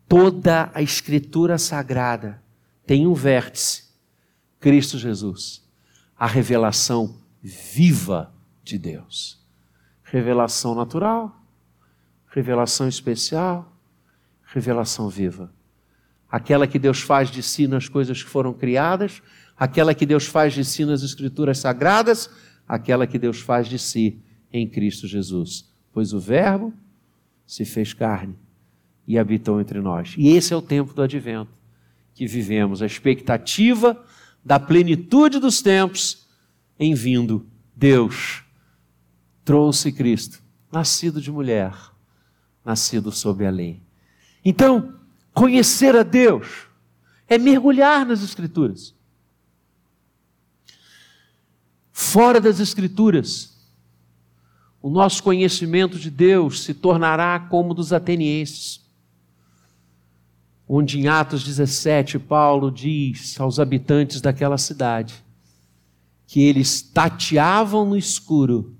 Toda 0.07 0.71
a 0.73 0.81
Escritura 0.81 1.57
sagrada 1.57 2.41
tem 2.85 3.07
um 3.07 3.13
vértice, 3.13 3.85
Cristo 4.59 4.97
Jesus, 4.97 5.63
a 6.17 6.27
revelação 6.27 7.17
viva 7.41 8.33
de 8.63 8.77
Deus. 8.77 9.43
Revelação 10.03 10.75
natural, 10.75 11.43
revelação 12.27 12.87
especial, 12.87 13.71
revelação 14.45 15.09
viva. 15.09 15.53
Aquela 16.35 16.67
que 16.67 16.77
Deus 16.77 16.99
faz 16.99 17.31
de 17.31 17.41
si 17.41 17.65
nas 17.65 17.87
coisas 17.87 18.21
que 18.21 18.29
foram 18.29 18.53
criadas, 18.53 19.21
aquela 19.55 19.95
que 19.95 20.05
Deus 20.05 20.25
faz 20.25 20.53
de 20.53 20.65
si 20.65 20.83
nas 20.83 21.01
Escrituras 21.01 21.59
sagradas, 21.59 22.29
aquela 22.67 23.07
que 23.07 23.17
Deus 23.17 23.39
faz 23.39 23.69
de 23.69 23.79
si 23.79 24.19
em 24.51 24.67
Cristo 24.67 25.07
Jesus. 25.07 25.73
Pois 25.93 26.11
o 26.11 26.19
Verbo 26.19 26.73
se 27.47 27.63
fez 27.63 27.93
carne 27.93 28.35
e 29.07 29.17
habitou 29.17 29.61
entre 29.61 29.79
nós. 29.79 30.13
E 30.17 30.27
esse 30.27 30.51
é 30.51 30.57
o 30.57 30.61
tempo 30.61 30.93
do 30.93 31.03
advento 31.03 31.53
que 32.13 32.27
vivemos, 32.27 32.81
a 32.81 32.85
expectativa 32.85 34.03
da 34.43 34.59
plenitude 34.59 35.39
dos 35.39 35.61
tempos 35.61 36.27
em 36.77 36.93
vindo. 36.93 37.47
Deus 37.73 38.43
trouxe 39.45 39.89
Cristo, 39.89 40.43
nascido 40.69 41.21
de 41.21 41.31
mulher, 41.31 41.73
nascido 42.65 43.09
sob 43.09 43.45
a 43.45 43.49
lei. 43.49 43.81
Então, 44.43 45.04
conhecer 45.35 45.95
a 45.95 46.01
Deus 46.01 46.47
é 47.27 47.37
mergulhar 47.37 48.03
nas 48.03 48.23
Escrituras. 48.23 48.95
Fora 51.91 52.41
das 52.41 52.59
Escrituras, 52.59 53.55
o 54.81 54.89
nosso 54.89 55.21
conhecimento 55.21 55.99
de 55.99 56.09
Deus 56.09 56.63
se 56.63 56.73
tornará 56.73 57.39
como 57.39 57.75
dos 57.75 57.93
atenienses 57.93 58.85
onde 60.67 60.99
em 60.99 61.07
Atos 61.07 61.43
17 61.43 62.17
Paulo 62.17 62.71
diz 62.71 63.39
aos 63.39 63.59
habitantes 63.59 64.19
daquela 64.19 64.57
cidade 64.57 65.23
que 66.27 66.41
eles 66.41 66.81
tateavam 66.81 67.85
no 67.85 67.95
escuro 67.95 68.75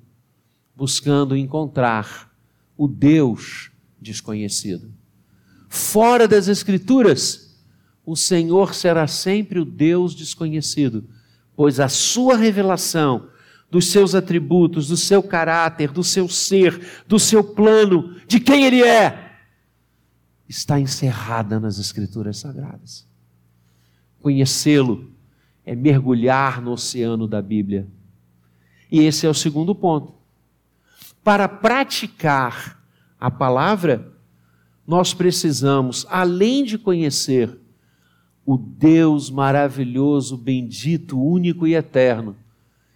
buscando 0.76 1.38
encontrar 1.38 2.32
o 2.76 2.88
Deus 2.88 3.72
desconhecido. 4.02 4.92
Fora 5.76 6.26
das 6.26 6.48
Escrituras, 6.48 7.54
o 8.06 8.16
Senhor 8.16 8.74
será 8.74 9.08
sempre 9.08 9.60
o 9.60 9.66
Deus 9.66 10.16
desconhecido, 10.16 11.04
pois 11.54 11.82
a 11.82 11.90
sua 11.90 12.38
revelação 12.38 13.28
dos 13.70 13.88
seus 13.88 14.16
atributos, 14.16 14.88
do 14.88 14.96
seu 14.96 15.22
caráter, 15.22 15.92
do 15.92 16.02
seu 16.02 16.30
ser, 16.30 17.04
do 17.06 17.20
seu 17.20 17.44
plano, 17.44 18.16
de 18.26 18.40
quem 18.40 18.64
Ele 18.64 18.84
é, 18.84 19.34
está 20.48 20.80
encerrada 20.80 21.60
nas 21.60 21.78
Escrituras 21.78 22.38
Sagradas. 22.38 23.06
Conhecê-lo 24.22 25.12
é 25.66 25.76
mergulhar 25.76 26.62
no 26.62 26.72
oceano 26.72 27.28
da 27.28 27.42
Bíblia. 27.42 27.86
E 28.90 29.02
esse 29.02 29.26
é 29.26 29.30
o 29.30 29.34
segundo 29.34 29.76
ponto. 29.76 30.16
Para 31.22 31.50
praticar 31.50 32.82
a 33.20 33.30
palavra, 33.30 34.15
nós 34.88 35.14
precisamos, 35.14 36.06
além 36.10 36.64
de 36.64 36.78
conhecer 36.78 37.58
o 38.46 38.58
Deus 38.58 39.30
maravilhoso, 39.30 40.38
bendito, 40.38 41.20
único 41.20 41.66
e 41.66 41.74
eterno, 41.74 42.36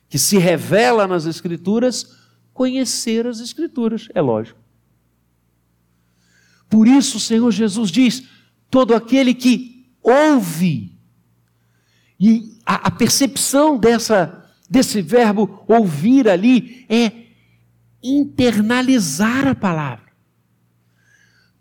que 0.08 0.20
se 0.20 0.38
revela 0.38 1.08
nas 1.08 1.26
Escrituras, 1.26 2.16
conhecer 2.54 3.26
as 3.26 3.40
Escrituras, 3.40 4.08
é 4.14 4.22
lógico. 4.22 4.60
Por 6.70 6.88
isso 6.88 7.18
o 7.18 7.20
Senhor 7.20 7.50
Jesus 7.52 7.90
diz: 7.90 8.24
todo 8.70 8.94
aquele 8.94 9.34
que 9.34 9.88
ouve, 10.04 10.96
e 12.20 12.58
a, 12.66 12.88
a 12.88 12.92
percepção 12.92 13.78
dessa, 13.78 14.46
desse 14.70 15.02
verbo 15.02 15.64
ouvir 15.68 16.30
ali 16.30 16.86
é 16.88 17.12
internalizar 18.04 19.48
a 19.48 19.56
palavra. 19.56 20.09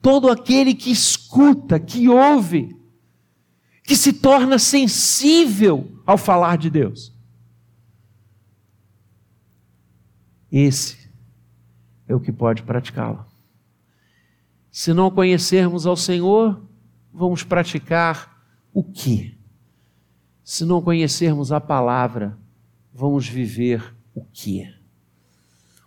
Todo 0.08 0.30
aquele 0.30 0.74
que 0.74 0.90
escuta, 0.90 1.78
que 1.78 2.08
ouve, 2.08 2.74
que 3.84 3.94
se 3.94 4.10
torna 4.10 4.58
sensível 4.58 6.00
ao 6.06 6.16
falar 6.16 6.56
de 6.56 6.70
Deus. 6.70 7.12
Esse 10.50 10.96
é 12.08 12.14
o 12.14 12.20
que 12.20 12.32
pode 12.32 12.62
praticá-lo. 12.62 13.22
Se 14.70 14.94
não 14.94 15.10
conhecermos 15.10 15.84
ao 15.84 15.94
Senhor, 15.94 16.58
vamos 17.12 17.42
praticar 17.42 18.42
o 18.72 18.82
quê? 18.82 19.34
Se 20.42 20.64
não 20.64 20.80
conhecermos 20.80 21.52
a 21.52 21.60
palavra, 21.60 22.38
vamos 22.94 23.28
viver 23.28 23.94
o 24.14 24.24
quê? 24.24 24.72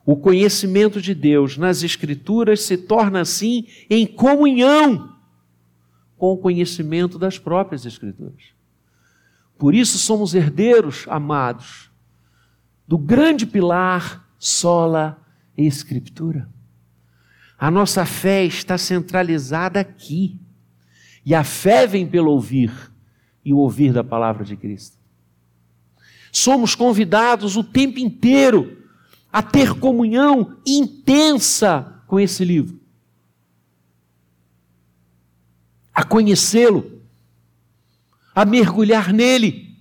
O 0.06 0.16
conhecimento 0.16 1.02
de 1.02 1.14
Deus 1.14 1.58
nas 1.58 1.84
Escrituras 1.84 2.62
se 2.62 2.78
torna 2.78 3.22
assim 3.22 3.68
em 3.90 4.08
comunhão 4.08 5.16
com 6.18 6.34
o 6.34 6.38
conhecimento 6.38 7.20
das 7.20 7.38
próprias 7.38 7.86
Escrituras. 7.86 8.44
Por 9.58 9.76
isso 9.76 9.98
somos 9.98 10.34
herdeiros, 10.34 11.06
amados, 11.08 11.92
do 12.88 12.98
grande 12.98 13.46
pilar 13.46 14.28
sola 14.40 15.22
Escritura. 15.56 16.50
A 17.62 17.70
nossa 17.70 18.06
fé 18.06 18.44
está 18.44 18.76
centralizada 18.76 19.80
aqui. 19.80 20.40
E 21.24 21.36
a 21.36 21.44
fé 21.44 21.86
vem 21.86 22.08
pelo 22.08 22.32
ouvir 22.32 22.72
e 23.46 23.54
o 23.54 23.58
ouvir 23.58 23.94
da 23.94 24.04
palavra 24.04 24.44
de 24.44 24.56
Cristo. 24.56 24.98
Somos 26.32 26.74
convidados 26.74 27.56
o 27.56 27.64
tempo 27.64 28.00
inteiro 28.00 28.81
a 29.32 29.41
ter 29.41 29.74
comunhão 29.74 30.58
intensa 30.65 32.04
com 32.06 32.20
esse 32.20 32.44
livro, 32.44 32.80
a 35.94 36.04
conhecê-lo, 36.04 37.02
a 38.36 38.44
mergulhar 38.44 39.13
nele, 39.13 39.78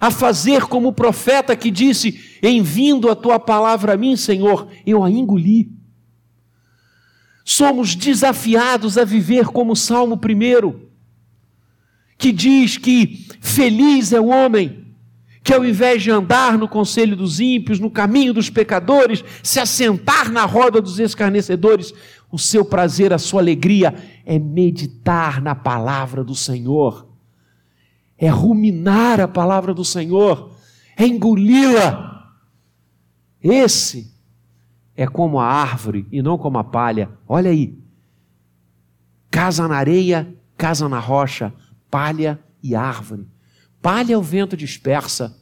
a 0.00 0.10
fazer 0.10 0.62
como 0.62 0.88
o 0.88 0.92
profeta 0.92 1.56
que 1.56 1.70
disse: 1.70 2.38
Em 2.42 2.62
vindo 2.62 3.10
a 3.10 3.14
tua 3.14 3.38
palavra 3.38 3.94
a 3.94 3.96
mim, 3.96 4.16
Senhor, 4.16 4.68
eu 4.84 5.04
a 5.04 5.10
engoli. 5.10 5.72
Somos 7.44 7.94
desafiados 7.94 8.98
a 8.98 9.04
viver 9.04 9.46
como 9.46 9.72
o 9.72 9.76
Salmo 9.76 10.16
1, 10.16 10.80
que 12.18 12.32
diz 12.32 12.76
que 12.76 13.24
feliz 13.40 14.12
é 14.12 14.20
o 14.20 14.26
homem 14.26 14.85
que, 15.46 15.54
ao 15.54 15.64
invés 15.64 16.02
de 16.02 16.10
andar 16.10 16.58
no 16.58 16.68
conselho 16.68 17.14
dos 17.14 17.38
ímpios, 17.38 17.78
no 17.78 17.88
caminho 17.88 18.34
dos 18.34 18.50
pecadores, 18.50 19.24
se 19.44 19.60
assentar 19.60 20.28
na 20.28 20.44
roda 20.44 20.82
dos 20.82 20.98
escarnecedores, 20.98 21.94
o 22.32 22.36
seu 22.36 22.64
prazer, 22.64 23.12
a 23.12 23.18
sua 23.18 23.42
alegria 23.42 23.94
é 24.24 24.40
meditar 24.40 25.40
na 25.40 25.54
palavra 25.54 26.24
do 26.24 26.34
Senhor, 26.34 27.06
é 28.18 28.28
ruminar 28.28 29.20
a 29.20 29.28
palavra 29.28 29.72
do 29.72 29.84
Senhor, 29.84 30.50
é 30.96 31.06
engoli-la. 31.06 32.34
Esse 33.40 34.12
é 34.96 35.06
como 35.06 35.38
a 35.38 35.46
árvore 35.46 36.08
e 36.10 36.22
não 36.22 36.36
como 36.36 36.58
a 36.58 36.64
palha. 36.64 37.08
Olha 37.28 37.52
aí. 37.52 37.78
Casa 39.30 39.68
na 39.68 39.76
areia, 39.76 40.34
casa 40.56 40.88
na 40.88 40.98
rocha, 40.98 41.54
palha 41.88 42.36
e 42.60 42.74
árvore. 42.74 43.28
Palha 43.86 44.18
o 44.18 44.20
vento 44.20 44.56
dispersa. 44.56 45.40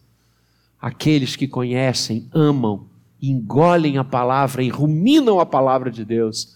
Aqueles 0.78 1.34
que 1.34 1.48
conhecem, 1.48 2.28
amam, 2.30 2.90
engolem 3.18 3.96
a 3.96 4.04
palavra 4.04 4.62
e 4.62 4.68
ruminam 4.68 5.40
a 5.40 5.46
palavra 5.46 5.90
de 5.90 6.04
Deus. 6.04 6.54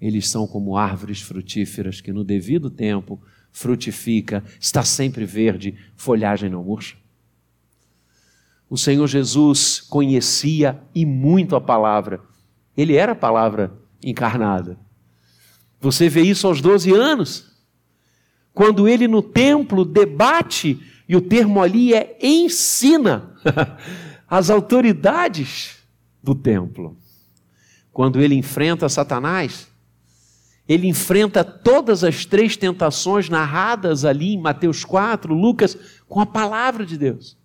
Eles 0.00 0.30
são 0.30 0.46
como 0.46 0.78
árvores 0.78 1.20
frutíferas 1.20 2.00
que 2.00 2.10
no 2.10 2.24
devido 2.24 2.70
tempo 2.70 3.20
frutifica, 3.52 4.42
está 4.58 4.82
sempre 4.82 5.26
verde, 5.26 5.76
folhagem 5.94 6.48
não 6.48 6.64
murcha. 6.64 6.96
O 8.70 8.78
Senhor 8.78 9.06
Jesus 9.06 9.82
conhecia 9.82 10.80
e 10.94 11.04
muito 11.04 11.54
a 11.54 11.60
palavra. 11.60 12.22
Ele 12.74 12.96
era 12.96 13.12
a 13.12 13.14
palavra 13.14 13.78
encarnada. 14.02 14.78
Você 15.82 16.08
vê 16.08 16.22
isso 16.22 16.46
aos 16.46 16.62
12 16.62 16.94
anos, 16.94 17.52
quando 18.54 18.88
ele 18.88 19.06
no 19.06 19.20
templo 19.20 19.84
debate, 19.84 20.93
e 21.08 21.16
o 21.16 21.20
termo 21.20 21.62
ali 21.62 21.94
é 21.94 22.18
ensina 22.22 23.34
as 24.28 24.50
autoridades 24.50 25.76
do 26.22 26.34
templo. 26.34 26.96
Quando 27.92 28.20
ele 28.20 28.34
enfrenta 28.34 28.88
Satanás, 28.88 29.68
ele 30.66 30.88
enfrenta 30.88 31.44
todas 31.44 32.02
as 32.02 32.24
três 32.24 32.56
tentações 32.56 33.28
narradas 33.28 34.04
ali 34.04 34.32
em 34.32 34.40
Mateus 34.40 34.84
4, 34.84 35.34
Lucas, 35.34 35.76
com 36.08 36.20
a 36.20 36.26
palavra 36.26 36.86
de 36.86 36.96
Deus. 36.96 37.36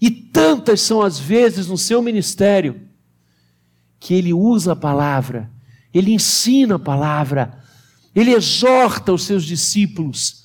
E 0.00 0.10
tantas 0.10 0.82
são 0.82 1.00
as 1.00 1.18
vezes 1.18 1.66
no 1.66 1.78
seu 1.78 2.02
ministério 2.02 2.82
que 3.98 4.12
ele 4.12 4.34
usa 4.34 4.72
a 4.72 4.76
palavra, 4.76 5.50
ele 5.94 6.12
ensina 6.12 6.74
a 6.74 6.78
palavra, 6.78 7.58
ele 8.14 8.32
exorta 8.32 9.12
os 9.14 9.24
seus 9.24 9.44
discípulos, 9.44 10.43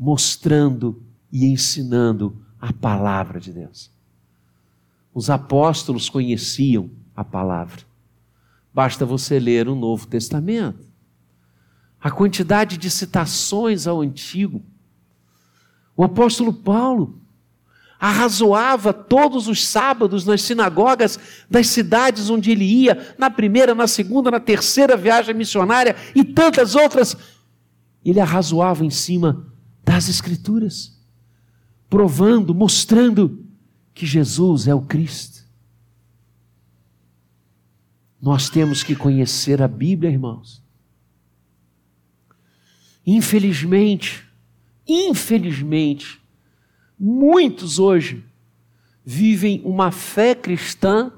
mostrando 0.00 1.02
e 1.30 1.44
ensinando 1.44 2.34
a 2.58 2.72
palavra 2.72 3.38
de 3.38 3.52
Deus. 3.52 3.90
Os 5.12 5.28
apóstolos 5.28 6.08
conheciam 6.08 6.88
a 7.14 7.22
palavra. 7.22 7.82
Basta 8.72 9.04
você 9.04 9.38
ler 9.38 9.68
o 9.68 9.74
Novo 9.74 10.06
Testamento. 10.06 10.86
A 12.00 12.10
quantidade 12.10 12.78
de 12.78 12.88
citações 12.90 13.86
ao 13.86 14.00
Antigo. 14.00 14.62
O 15.94 16.02
apóstolo 16.02 16.54
Paulo 16.54 17.20
arrazoava 17.98 18.94
todos 18.94 19.48
os 19.48 19.68
sábados 19.68 20.24
nas 20.24 20.40
sinagogas 20.40 21.44
das 21.50 21.66
cidades 21.66 22.30
onde 22.30 22.50
ele 22.50 22.64
ia, 22.64 23.14
na 23.18 23.28
primeira, 23.28 23.74
na 23.74 23.86
segunda, 23.86 24.30
na 24.30 24.40
terceira 24.40 24.96
viagem 24.96 25.34
missionária 25.34 25.94
e 26.14 26.24
tantas 26.24 26.74
outras. 26.74 27.14
Ele 28.02 28.18
arrazoava 28.18 28.82
em 28.82 28.88
cima 28.88 29.49
das 29.84 30.08
Escrituras, 30.08 30.98
provando, 31.88 32.54
mostrando 32.54 33.44
que 33.92 34.06
Jesus 34.06 34.66
é 34.66 34.74
o 34.74 34.82
Cristo. 34.82 35.44
Nós 38.20 38.48
temos 38.48 38.82
que 38.82 38.94
conhecer 38.94 39.62
a 39.62 39.68
Bíblia, 39.68 40.10
irmãos. 40.10 40.62
Infelizmente, 43.06 44.24
infelizmente, 44.86 46.20
Muitos 47.02 47.78
hoje 47.78 48.22
vivem 49.02 49.62
uma 49.64 49.90
fé 49.90 50.34
cristã 50.34 51.10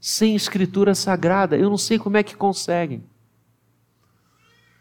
sem 0.00 0.34
escritura 0.34 0.94
sagrada. 0.94 1.58
Eu 1.58 1.68
não 1.68 1.76
sei 1.76 1.98
como 1.98 2.16
é 2.16 2.22
que 2.22 2.34
conseguem. 2.34 3.04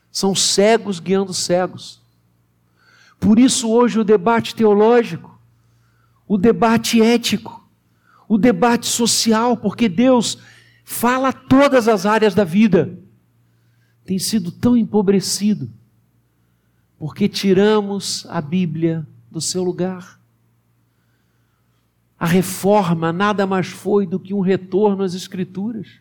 São 0.10 0.34
cegos 0.34 1.02
guiando 1.02 1.34
cegos. 1.34 2.02
Por 3.20 3.40
isso, 3.40 3.72
hoje, 3.72 4.00
o 4.00 4.04
debate 4.04 4.54
teológico, 4.56 5.40
o 6.28 6.38
debate 6.38 7.02
ético, 7.02 7.68
o 8.28 8.38
debate 8.38 8.88
social, 8.88 9.58
porque 9.58 9.88
Deus 9.88 10.38
fala 10.84 11.34
todas 11.34 11.88
as 11.88 12.06
áreas 12.06 12.36
da 12.36 12.44
vida, 12.44 12.98
tem 14.04 14.20
sido 14.20 14.52
tão 14.52 14.78
empobrecido, 14.78 15.72
porque 16.98 17.28
tiramos 17.28 18.26
a 18.30 18.40
Bíblia 18.40 19.06
do 19.32 19.42
seu 19.42 19.64
lugar. 19.64 20.20
A 22.18 22.26
reforma 22.26 23.12
nada 23.12 23.46
mais 23.46 23.68
foi 23.68 24.06
do 24.06 24.20
que 24.20 24.34
um 24.34 24.40
retorno 24.40 25.04
às 25.04 25.14
Escrituras. 25.14 26.00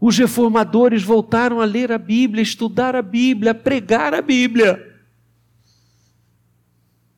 Os 0.00 0.18
reformadores 0.18 1.02
voltaram 1.02 1.60
a 1.60 1.64
ler 1.64 1.92
a 1.92 1.98
Bíblia, 1.98 2.42
estudar 2.42 2.96
a 2.96 3.02
Bíblia, 3.02 3.54
pregar 3.54 4.12
a 4.12 4.20
Bíblia. 4.20 4.93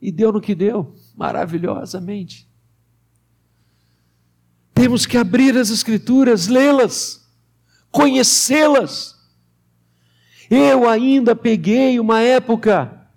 E 0.01 0.13
deu 0.13 0.33
no 0.33 0.41
que 0.41 0.55
deu, 0.55 0.95
maravilhosamente. 1.17 2.49
Temos 4.75 5.07
que 5.07 5.17
abrir 5.17 5.57
as 5.57 5.71
Escrituras, 5.71 6.47
lê-las, 6.49 7.27
conhecê-las. 7.91 9.17
Eu 10.51 10.89
ainda 10.89 11.35
peguei 11.35 11.99
uma 11.99 12.21
época, 12.21 13.09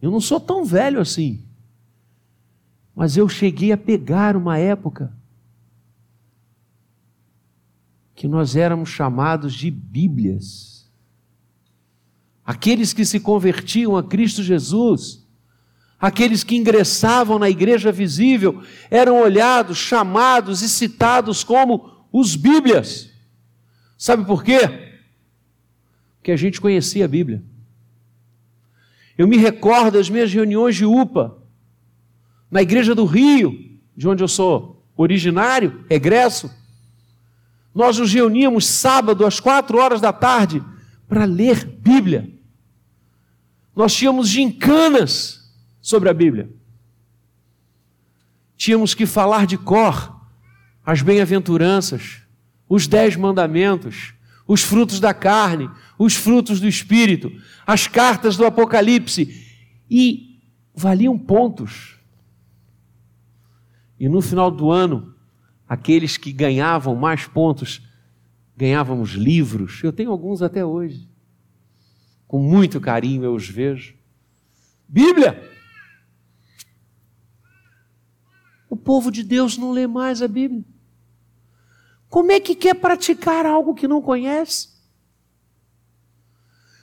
eu 0.00 0.10
não 0.10 0.20
sou 0.20 0.40
tão 0.40 0.64
velho 0.64 1.00
assim, 1.00 1.44
mas 2.94 3.16
eu 3.16 3.28
cheguei 3.28 3.72
a 3.72 3.76
pegar 3.76 4.36
uma 4.36 4.56
época 4.56 5.12
que 8.14 8.28
nós 8.28 8.54
éramos 8.54 8.88
chamados 8.88 9.52
de 9.52 9.70
Bíblias. 9.70 10.88
Aqueles 12.46 12.92
que 12.92 13.04
se 13.04 13.18
convertiam 13.18 13.96
a 13.96 14.02
Cristo 14.02 14.42
Jesus, 14.42 15.23
aqueles 16.04 16.44
que 16.44 16.54
ingressavam 16.54 17.38
na 17.38 17.48
igreja 17.48 17.90
visível, 17.90 18.62
eram 18.90 19.22
olhados, 19.22 19.78
chamados 19.78 20.60
e 20.60 20.68
citados 20.68 21.42
como 21.42 22.04
os 22.12 22.36
Bíblias. 22.36 23.08
Sabe 23.96 24.22
por 24.26 24.44
quê? 24.44 24.68
Porque 26.18 26.30
a 26.30 26.36
gente 26.36 26.60
conhecia 26.60 27.06
a 27.06 27.08
Bíblia. 27.08 27.42
Eu 29.16 29.26
me 29.26 29.38
recordo 29.38 29.92
das 29.92 30.10
minhas 30.10 30.30
reuniões 30.30 30.76
de 30.76 30.84
UPA 30.84 31.38
na 32.50 32.60
igreja 32.60 32.94
do 32.94 33.06
Rio, 33.06 33.80
de 33.96 34.06
onde 34.06 34.22
eu 34.22 34.28
sou 34.28 34.84
originário, 34.94 35.86
egresso, 35.88 36.54
nós 37.74 37.96
nos 37.96 38.12
reuníamos 38.12 38.66
sábado 38.66 39.24
às 39.24 39.40
quatro 39.40 39.78
horas 39.78 40.02
da 40.02 40.12
tarde 40.12 40.62
para 41.08 41.24
ler 41.24 41.64
Bíblia. 41.64 42.30
Nós 43.74 43.94
tínhamos 43.94 44.28
gincanas 44.28 45.43
sobre 45.84 46.08
a 46.08 46.14
Bíblia. 46.14 46.48
Tínhamos 48.56 48.94
que 48.94 49.04
falar 49.04 49.46
de 49.46 49.58
cor 49.58 50.18
as 50.82 51.02
bem-aventuranças, 51.02 52.22
os 52.66 52.86
dez 52.86 53.16
mandamentos, 53.16 54.14
os 54.46 54.62
frutos 54.62 54.98
da 54.98 55.12
carne, 55.12 55.68
os 55.98 56.14
frutos 56.14 56.60
do 56.60 56.66
Espírito, 56.66 57.30
as 57.66 57.86
cartas 57.86 58.36
do 58.38 58.46
Apocalipse. 58.46 59.44
E 59.90 60.40
valiam 60.74 61.18
pontos 61.18 61.94
e 63.98 64.08
no 64.08 64.20
final 64.20 64.50
do 64.50 64.70
ano, 64.70 65.14
aqueles 65.68 66.16
que 66.16 66.32
ganhavam 66.32 66.94
mais 66.94 67.26
pontos, 67.26 67.80
ganhávamos 68.56 69.10
livros. 69.10 69.82
Eu 69.82 69.92
tenho 69.92 70.10
alguns 70.10 70.42
até 70.42 70.64
hoje. 70.64 71.08
Com 72.26 72.42
muito 72.42 72.80
carinho 72.80 73.24
eu 73.24 73.34
os 73.34 73.48
vejo. 73.48 73.94
Bíblia! 74.88 75.53
O 78.74 78.76
povo 78.76 79.08
de 79.12 79.22
Deus 79.22 79.56
não 79.56 79.70
lê 79.70 79.86
mais 79.86 80.20
a 80.20 80.26
Bíblia. 80.26 80.64
Como 82.08 82.32
é 82.32 82.40
que 82.40 82.56
quer 82.56 82.74
praticar 82.74 83.46
algo 83.46 83.72
que 83.72 83.86
não 83.86 84.02
conhece? 84.02 84.70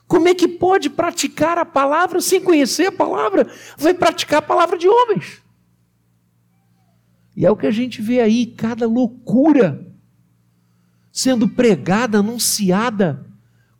Como 0.07 0.29
é 0.29 0.33
que 0.33 0.47
pode 0.47 0.89
praticar 0.89 1.57
a 1.57 1.65
palavra 1.65 2.21
sem 2.21 2.41
conhecer 2.41 2.85
a 2.85 2.91
palavra? 2.93 3.45
Vai 3.77 3.93
praticar 3.93 4.39
a 4.39 4.41
palavra 4.41 4.77
de 4.77 4.87
homens. 4.87 5.41
E 7.35 7.45
é 7.45 7.51
o 7.51 7.57
que 7.57 7.67
a 7.67 7.71
gente 7.71 8.01
vê 8.01 8.21
aí, 8.21 8.45
cada 8.45 8.87
loucura 8.87 9.85
sendo 11.11 11.45
pregada, 11.45 12.19
anunciada 12.19 13.29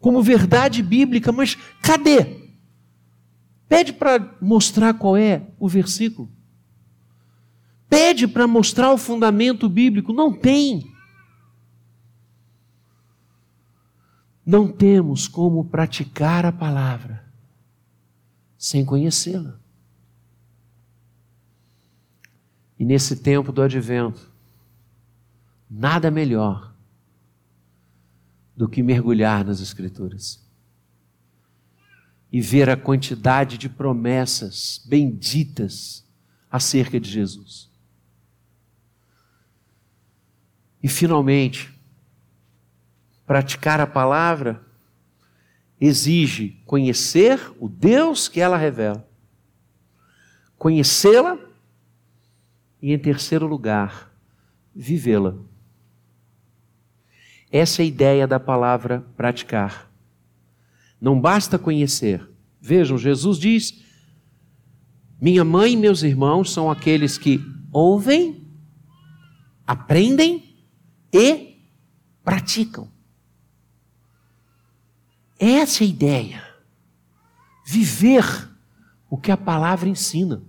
como 0.01 0.21
verdade 0.21 0.83
bíblica, 0.83 1.31
mas 1.31 1.55
cadê? 1.81 2.41
Pede 3.69 3.93
para 3.93 4.35
mostrar 4.41 4.95
qual 4.95 5.15
é 5.15 5.47
o 5.57 5.69
versículo. 5.69 6.29
Pede 7.91 8.25
para 8.25 8.47
mostrar 8.47 8.93
o 8.93 8.97
fundamento 8.97 9.67
bíblico. 9.67 10.13
Não 10.13 10.31
tem. 10.31 10.89
Não 14.45 14.71
temos 14.71 15.27
como 15.27 15.65
praticar 15.65 16.45
a 16.45 16.53
palavra 16.53 17.29
sem 18.57 18.85
conhecê-la. 18.85 19.59
E 22.79 22.85
nesse 22.85 23.17
tempo 23.17 23.51
do 23.51 23.61
advento, 23.61 24.31
nada 25.69 26.09
melhor 26.09 26.73
do 28.55 28.69
que 28.69 28.81
mergulhar 28.81 29.43
nas 29.43 29.59
Escrituras. 29.59 30.39
e 32.31 32.39
ver 32.39 32.69
a 32.69 32.77
quantidade 32.77 33.57
de 33.57 33.67
promessas 33.67 34.81
benditas 34.87 36.07
acerca 36.49 36.97
de 36.97 37.09
Jesus. 37.09 37.70
E 40.83 40.87
finalmente, 40.87 41.71
praticar 43.25 43.79
a 43.79 43.87
palavra 43.87 44.61
exige 45.79 46.61
conhecer 46.65 47.39
o 47.59 47.69
Deus 47.69 48.27
que 48.27 48.39
ela 48.39 48.57
revela, 48.57 49.07
conhecê-la 50.57 51.37
e, 52.81 52.93
em 52.93 52.99
terceiro 52.99 53.47
lugar, 53.47 54.11
vivê-la. 54.75 55.35
Essa 57.51 57.81
é 57.81 57.83
a 57.83 57.87
ideia 57.87 58.27
da 58.27 58.39
palavra 58.39 59.05
praticar. 59.15 59.91
Não 60.99 61.19
basta 61.19 61.59
conhecer. 61.59 62.27
Vejam, 62.59 62.97
Jesus 62.97 63.37
diz: 63.37 63.83
Minha 65.19 65.43
mãe 65.43 65.73
e 65.73 65.77
meus 65.77 66.03
irmãos 66.03 66.51
são 66.51 66.71
aqueles 66.71 67.17
que 67.17 67.43
ouvem, 67.71 68.47
aprendem 69.65 70.50
e 71.13 71.59
praticam. 72.23 72.89
Essa 75.39 75.83
é 75.83 75.87
a 75.87 75.89
ideia. 75.89 76.43
Viver 77.65 78.23
o 79.09 79.17
que 79.17 79.31
a 79.31 79.37
palavra 79.37 79.89
ensina. 79.89 80.43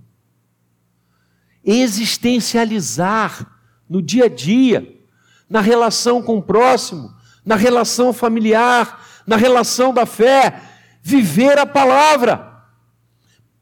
Existencializar 1.64 3.58
no 3.88 4.02
dia 4.02 4.26
a 4.26 4.28
dia, 4.28 5.00
na 5.48 5.60
relação 5.60 6.22
com 6.22 6.38
o 6.38 6.42
próximo, 6.42 7.14
na 7.44 7.56
relação 7.56 8.12
familiar, 8.12 9.02
na 9.26 9.36
relação 9.36 9.92
da 9.92 10.06
fé. 10.06 10.62
Viver 11.02 11.58
a 11.58 11.66
palavra, 11.66 12.64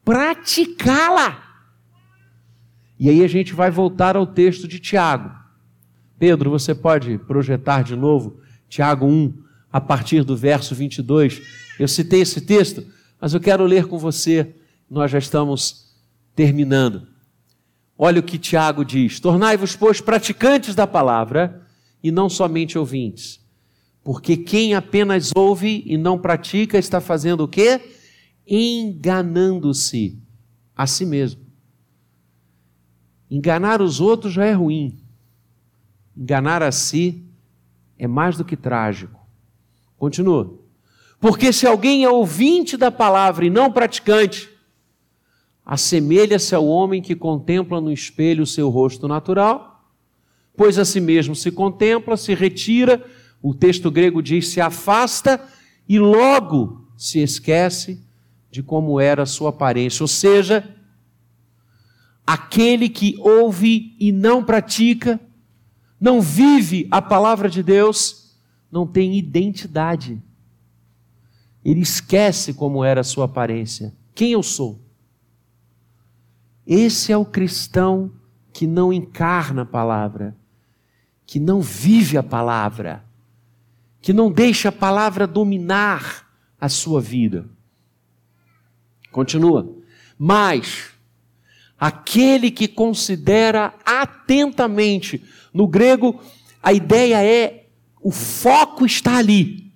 praticá-la. 0.05 1.41
E 2.99 3.09
aí 3.09 3.23
a 3.23 3.27
gente 3.27 3.53
vai 3.53 3.71
voltar 3.71 4.15
ao 4.15 4.27
texto 4.27 4.67
de 4.67 4.79
Tiago. 4.79 5.40
Pedro, 6.21 6.51
você 6.51 6.75
pode 6.75 7.17
projetar 7.17 7.81
de 7.81 7.95
novo 7.95 8.39
Tiago 8.69 9.07
1, 9.07 9.33
a 9.73 9.81
partir 9.81 10.23
do 10.23 10.37
verso 10.37 10.75
22. 10.75 11.41
Eu 11.79 11.87
citei 11.87 12.21
esse 12.21 12.41
texto, 12.41 12.85
mas 13.19 13.33
eu 13.33 13.39
quero 13.39 13.65
ler 13.65 13.87
com 13.87 13.97
você, 13.97 14.53
nós 14.87 15.09
já 15.09 15.17
estamos 15.17 15.95
terminando. 16.35 17.07
Olha 17.97 18.19
o 18.19 18.23
que 18.23 18.37
Tiago 18.37 18.85
diz: 18.85 19.19
Tornai-vos, 19.19 19.75
pois, 19.75 19.99
praticantes 19.99 20.75
da 20.75 20.85
palavra 20.85 21.65
e 22.03 22.11
não 22.11 22.29
somente 22.29 22.77
ouvintes. 22.77 23.43
Porque 24.03 24.37
quem 24.37 24.75
apenas 24.75 25.31
ouve 25.35 25.81
e 25.87 25.97
não 25.97 26.19
pratica 26.19 26.77
está 26.77 27.01
fazendo 27.01 27.45
o 27.45 27.47
quê? 27.47 27.81
Enganando-se 28.45 30.19
a 30.75 30.85
si 30.85 31.03
mesmo. 31.03 31.41
Enganar 33.27 33.81
os 33.81 33.99
outros 33.99 34.31
já 34.31 34.45
é 34.45 34.51
ruim. 34.51 35.00
Enganar 36.15 36.61
a 36.61 36.71
si 36.71 37.23
é 37.97 38.07
mais 38.07 38.37
do 38.37 38.45
que 38.45 38.57
trágico. 38.57 39.19
Continua. 39.97 40.59
Porque 41.19 41.53
se 41.53 41.67
alguém 41.67 42.03
é 42.03 42.09
ouvinte 42.09 42.75
da 42.75 42.89
palavra 42.89 43.45
e 43.45 43.49
não 43.49 43.71
praticante, 43.71 44.49
assemelha-se 45.63 46.55
ao 46.55 46.65
homem 46.65 47.01
que 47.01 47.15
contempla 47.15 47.79
no 47.79 47.91
espelho 47.91 48.43
o 48.43 48.47
seu 48.47 48.69
rosto 48.69 49.07
natural, 49.07 49.87
pois 50.57 50.79
a 50.79 50.85
si 50.85 50.99
mesmo 50.99 51.35
se 51.35 51.51
contempla, 51.51 52.17
se 52.17 52.33
retira, 52.33 53.05
o 53.41 53.53
texto 53.53 53.91
grego 53.91 54.21
diz 54.21 54.49
se 54.49 54.59
afasta 54.59 55.39
e 55.87 55.99
logo 55.99 56.87
se 56.97 57.19
esquece 57.19 58.03
de 58.49 58.61
como 58.61 58.99
era 58.99 59.23
a 59.23 59.27
sua 59.27 59.49
aparência. 59.49 60.03
Ou 60.03 60.07
seja, 60.07 60.75
aquele 62.25 62.89
que 62.89 63.15
ouve 63.19 63.95
e 63.99 64.11
não 64.11 64.43
pratica, 64.43 65.19
não 66.01 66.19
vive 66.19 66.87
a 66.89 66.99
palavra 66.99 67.47
de 67.47 67.61
Deus, 67.61 68.35
não 68.71 68.87
tem 68.87 69.15
identidade. 69.15 70.19
Ele 71.63 71.81
esquece 71.81 72.55
como 72.55 72.83
era 72.83 73.01
a 73.01 73.03
sua 73.03 73.25
aparência. 73.25 73.93
Quem 74.15 74.31
eu 74.31 74.41
sou? 74.41 74.79
Esse 76.65 77.11
é 77.11 77.17
o 77.17 77.23
cristão 77.23 78.11
que 78.51 78.65
não 78.65 78.91
encarna 78.91 79.61
a 79.61 79.65
palavra, 79.65 80.35
que 81.23 81.39
não 81.39 81.61
vive 81.61 82.17
a 82.17 82.23
palavra, 82.23 83.05
que 84.01 84.11
não 84.11 84.31
deixa 84.31 84.69
a 84.69 84.71
palavra 84.71 85.27
dominar 85.27 86.27
a 86.59 86.67
sua 86.67 86.99
vida. 86.99 87.45
Continua. 89.11 89.71
Mas 90.17 90.90
aquele 91.81 92.51
que 92.51 92.67
considera 92.67 93.73
atentamente, 93.83 95.23
no 95.51 95.67
grego, 95.67 96.21
a 96.61 96.71
ideia 96.71 97.25
é 97.25 97.65
o 97.99 98.11
foco 98.11 98.85
está 98.85 99.17
ali, 99.17 99.73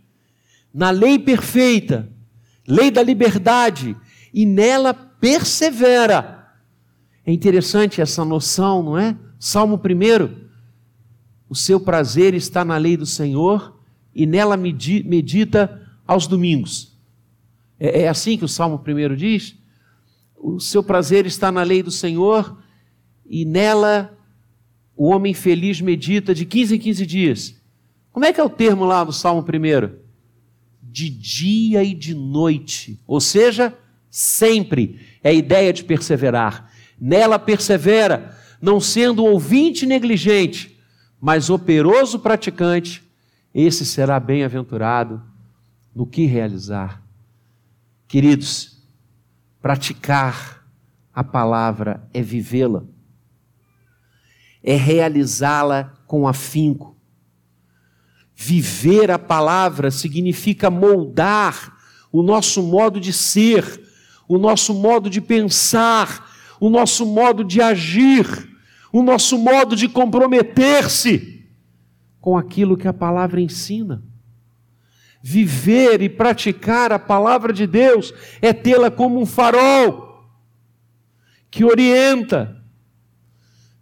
na 0.72 0.92
lei 0.92 1.18
perfeita, 1.18 2.08
lei 2.68 2.92
da 2.92 3.02
liberdade, 3.02 3.98
e 4.32 4.46
nela 4.46 4.94
persevera. 4.94 6.48
É 7.26 7.32
interessante 7.34 8.00
essa 8.00 8.24
noção, 8.24 8.84
não 8.84 8.98
é? 9.00 9.18
Salmo 9.40 9.76
1. 9.76 10.46
O 11.50 11.56
seu 11.56 11.80
prazer 11.80 12.36
está 12.36 12.64
na 12.64 12.78
lei 12.78 12.96
do 12.96 13.06
Senhor 13.08 13.80
e 14.14 14.28
nela 14.28 14.56
medita 14.56 15.82
aos 16.06 16.28
domingos. 16.28 16.96
É, 17.80 18.02
é 18.02 18.08
assim 18.08 18.38
que 18.38 18.46
o 18.46 18.50
Salmo 18.50 18.80
1 18.88 19.16
diz? 19.16 19.56
O 20.38 20.60
seu 20.60 20.84
prazer 20.84 21.26
está 21.26 21.52
na 21.52 21.64
lei 21.64 21.82
do 21.82 21.92
Senhor 21.92 22.58
e 23.26 23.46
nela 23.46 24.16
o 24.96 25.08
homem 25.08 25.34
feliz 25.34 25.82
medita 25.82 26.34
de 26.34 26.46
15 26.46 26.76
em 26.76 26.80
15 26.80 27.06
dias. 27.06 27.56
Como 28.12 28.26
é 28.26 28.32
que 28.32 28.40
é 28.40 28.44
o 28.44 28.50
termo 28.50 28.86
lá 28.86 29.04
do 29.04 29.12
Salmo 29.12 29.42
1? 29.42 29.96
De 30.82 31.10
dia 31.10 31.84
e 31.84 31.94
de 31.94 32.14
noite, 32.14 33.00
ou 33.06 33.20
seja, 33.20 33.78
sempre. 34.10 35.02
É 35.22 35.30
a 35.30 35.34
ideia 35.34 35.74
de 35.74 35.84
perseverar. 35.84 36.72
Nela 37.00 37.38
persevera, 37.38 38.38
não 38.62 38.80
sendo 38.80 39.26
ouvinte 39.26 39.86
negligente, 39.86 40.80
mas 41.20 41.50
operoso 41.50 42.20
praticante, 42.20 43.04
esse 43.54 43.86
será 43.86 44.20
bem-aventurado 44.20 45.22
no 45.94 46.06
que 46.06 46.26
realizar. 46.26 47.02
Queridos, 48.08 48.75
praticar 49.66 50.64
a 51.12 51.24
palavra 51.24 52.08
é 52.14 52.22
vivê-la, 52.22 52.84
é 54.62 54.76
realizá-la 54.76 55.92
com 56.06 56.28
afinco, 56.28 56.96
Viver 58.36 59.10
a 59.10 59.18
palavra 59.18 59.90
significa 59.90 60.70
moldar 60.70 61.76
o 62.12 62.22
nosso 62.22 62.62
modo 62.62 63.00
de 63.00 63.12
ser, 63.12 63.90
o 64.28 64.38
nosso 64.38 64.72
modo 64.72 65.10
de 65.10 65.20
pensar, 65.20 66.32
o 66.60 66.70
nosso 66.70 67.04
modo 67.04 67.44
de 67.44 67.60
agir, 67.60 68.28
o 68.94 69.02
nosso 69.02 69.36
modo 69.36 69.76
de 69.76 69.90
comprometer-se 69.90 71.44
com 72.22 72.38
aquilo 72.38 72.78
que 72.78 72.88
a 72.88 72.94
palavra 72.94 73.42
ensina. 73.42 74.04
Viver 75.28 76.04
e 76.04 76.08
praticar 76.08 76.92
a 76.92 77.00
palavra 77.00 77.52
de 77.52 77.66
Deus 77.66 78.14
é 78.40 78.54
tê-la 78.54 78.92
como 78.92 79.20
um 79.20 79.26
farol 79.26 80.24
que 81.50 81.64
orienta, 81.66 82.64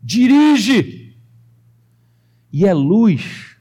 dirige 0.01 1.17
e 2.49 2.65
é 2.65 2.73
luz 2.73 3.57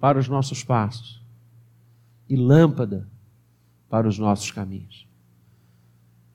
para 0.00 0.18
os 0.18 0.26
nossos 0.26 0.64
passos 0.64 1.22
e 2.28 2.34
lâmpada 2.34 3.08
para 3.88 4.08
os 4.08 4.18
nossos 4.18 4.50
caminhos. 4.50 5.08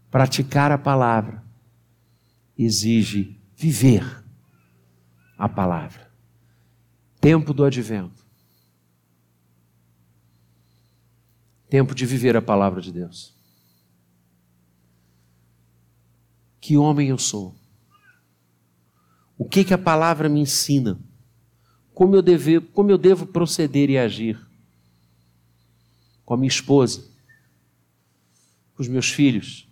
Praticar 0.09 0.71
a 0.71 0.77
palavra 0.77 1.43
exige 2.57 3.37
viver 3.57 4.23
a 5.37 5.49
palavra. 5.49 6.09
Tempo 7.19 7.53
do 7.53 7.65
advento. 7.65 8.26
Tempo 11.69 11.93
de 11.93 12.05
viver 12.05 12.35
a 12.37 12.41
palavra 12.41 12.81
de 12.81 12.91
Deus. 12.91 13.35
Que 16.59 16.77
homem 16.77 17.09
eu 17.09 17.17
sou? 17.17 17.55
O 19.37 19.45
que 19.45 19.63
que 19.63 19.73
a 19.73 19.77
palavra 19.77 20.27
me 20.27 20.39
ensina? 20.39 20.99
como 21.97 22.15
eu, 22.15 22.23
como 22.73 22.91
eu 22.91 22.97
devo 22.99 23.25
proceder 23.25 23.89
e 23.89 23.97
agir 23.97 24.39
com 26.23 26.35
a 26.35 26.37
minha 26.37 26.47
esposa, 26.47 27.09
com 28.75 28.83
os 28.83 28.87
meus 28.87 29.09
filhos, 29.09 29.67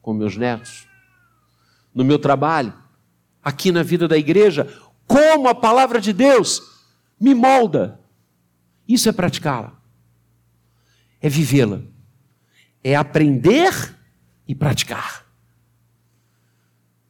com 0.00 0.14
meus 0.14 0.34
netos, 0.34 0.88
no 1.94 2.02
meu 2.02 2.18
trabalho, 2.18 2.72
aqui 3.42 3.70
na 3.70 3.82
vida 3.82 4.08
da 4.08 4.16
igreja, 4.16 4.66
como 5.06 5.46
a 5.46 5.54
palavra 5.54 6.00
de 6.00 6.14
Deus 6.14 6.62
me 7.20 7.34
molda. 7.34 8.00
Isso 8.88 9.06
é 9.06 9.12
praticá-la, 9.12 9.78
é 11.20 11.28
vivê-la, 11.28 11.82
é 12.82 12.94
aprender 12.94 13.96
e 14.46 14.54
praticar. 14.54 15.26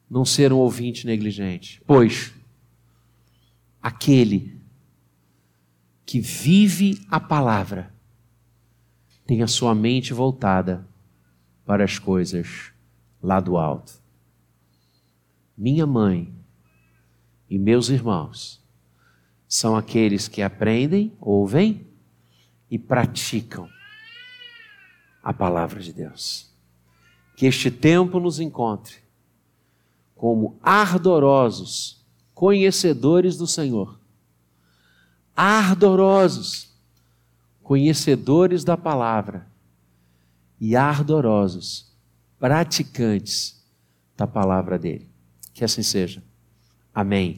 Não 0.09 0.23
ser 0.23 0.53
um 0.53 0.57
ouvinte 0.57 1.05
negligente. 1.05 1.81
Pois 1.85 2.33
aquele 3.81 4.59
que 6.05 6.19
vive 6.19 7.05
a 7.09 7.19
palavra 7.19 7.93
tem 9.25 9.43
a 9.43 9.47
sua 9.47 9.75
mente 9.75 10.13
voltada 10.13 10.87
para 11.65 11.83
as 11.83 11.99
coisas 11.99 12.71
lá 13.21 13.41
do 13.41 13.57
alto. 13.57 14.01
Minha 15.57 15.85
mãe 15.85 16.33
e 17.49 17.59
meus 17.59 17.89
irmãos 17.89 18.65
são 19.47 19.75
aqueles 19.75 20.27
que 20.27 20.41
aprendem, 20.41 21.13
ouvem 21.19 21.85
e 22.71 22.79
praticam 22.79 23.69
a 25.27 25.33
palavra 25.33 25.81
de 25.81 25.91
Deus. 25.91 26.49
Que 27.35 27.47
este 27.47 27.69
tempo 27.69 28.17
nos 28.17 28.39
encontre 28.39 28.95
como 30.15 30.57
ardorosos 30.63 32.01
conhecedores 32.33 33.35
do 33.35 33.45
Senhor, 33.45 33.99
ardorosos 35.35 36.73
conhecedores 37.61 38.63
da 38.63 38.77
palavra 38.77 39.51
e 40.61 40.77
ardorosos 40.77 41.93
praticantes 42.39 43.61
da 44.15 44.25
palavra 44.25 44.79
dele. 44.79 45.11
Que 45.53 45.65
assim 45.65 45.83
seja. 45.83 46.23
Amém. 46.95 47.35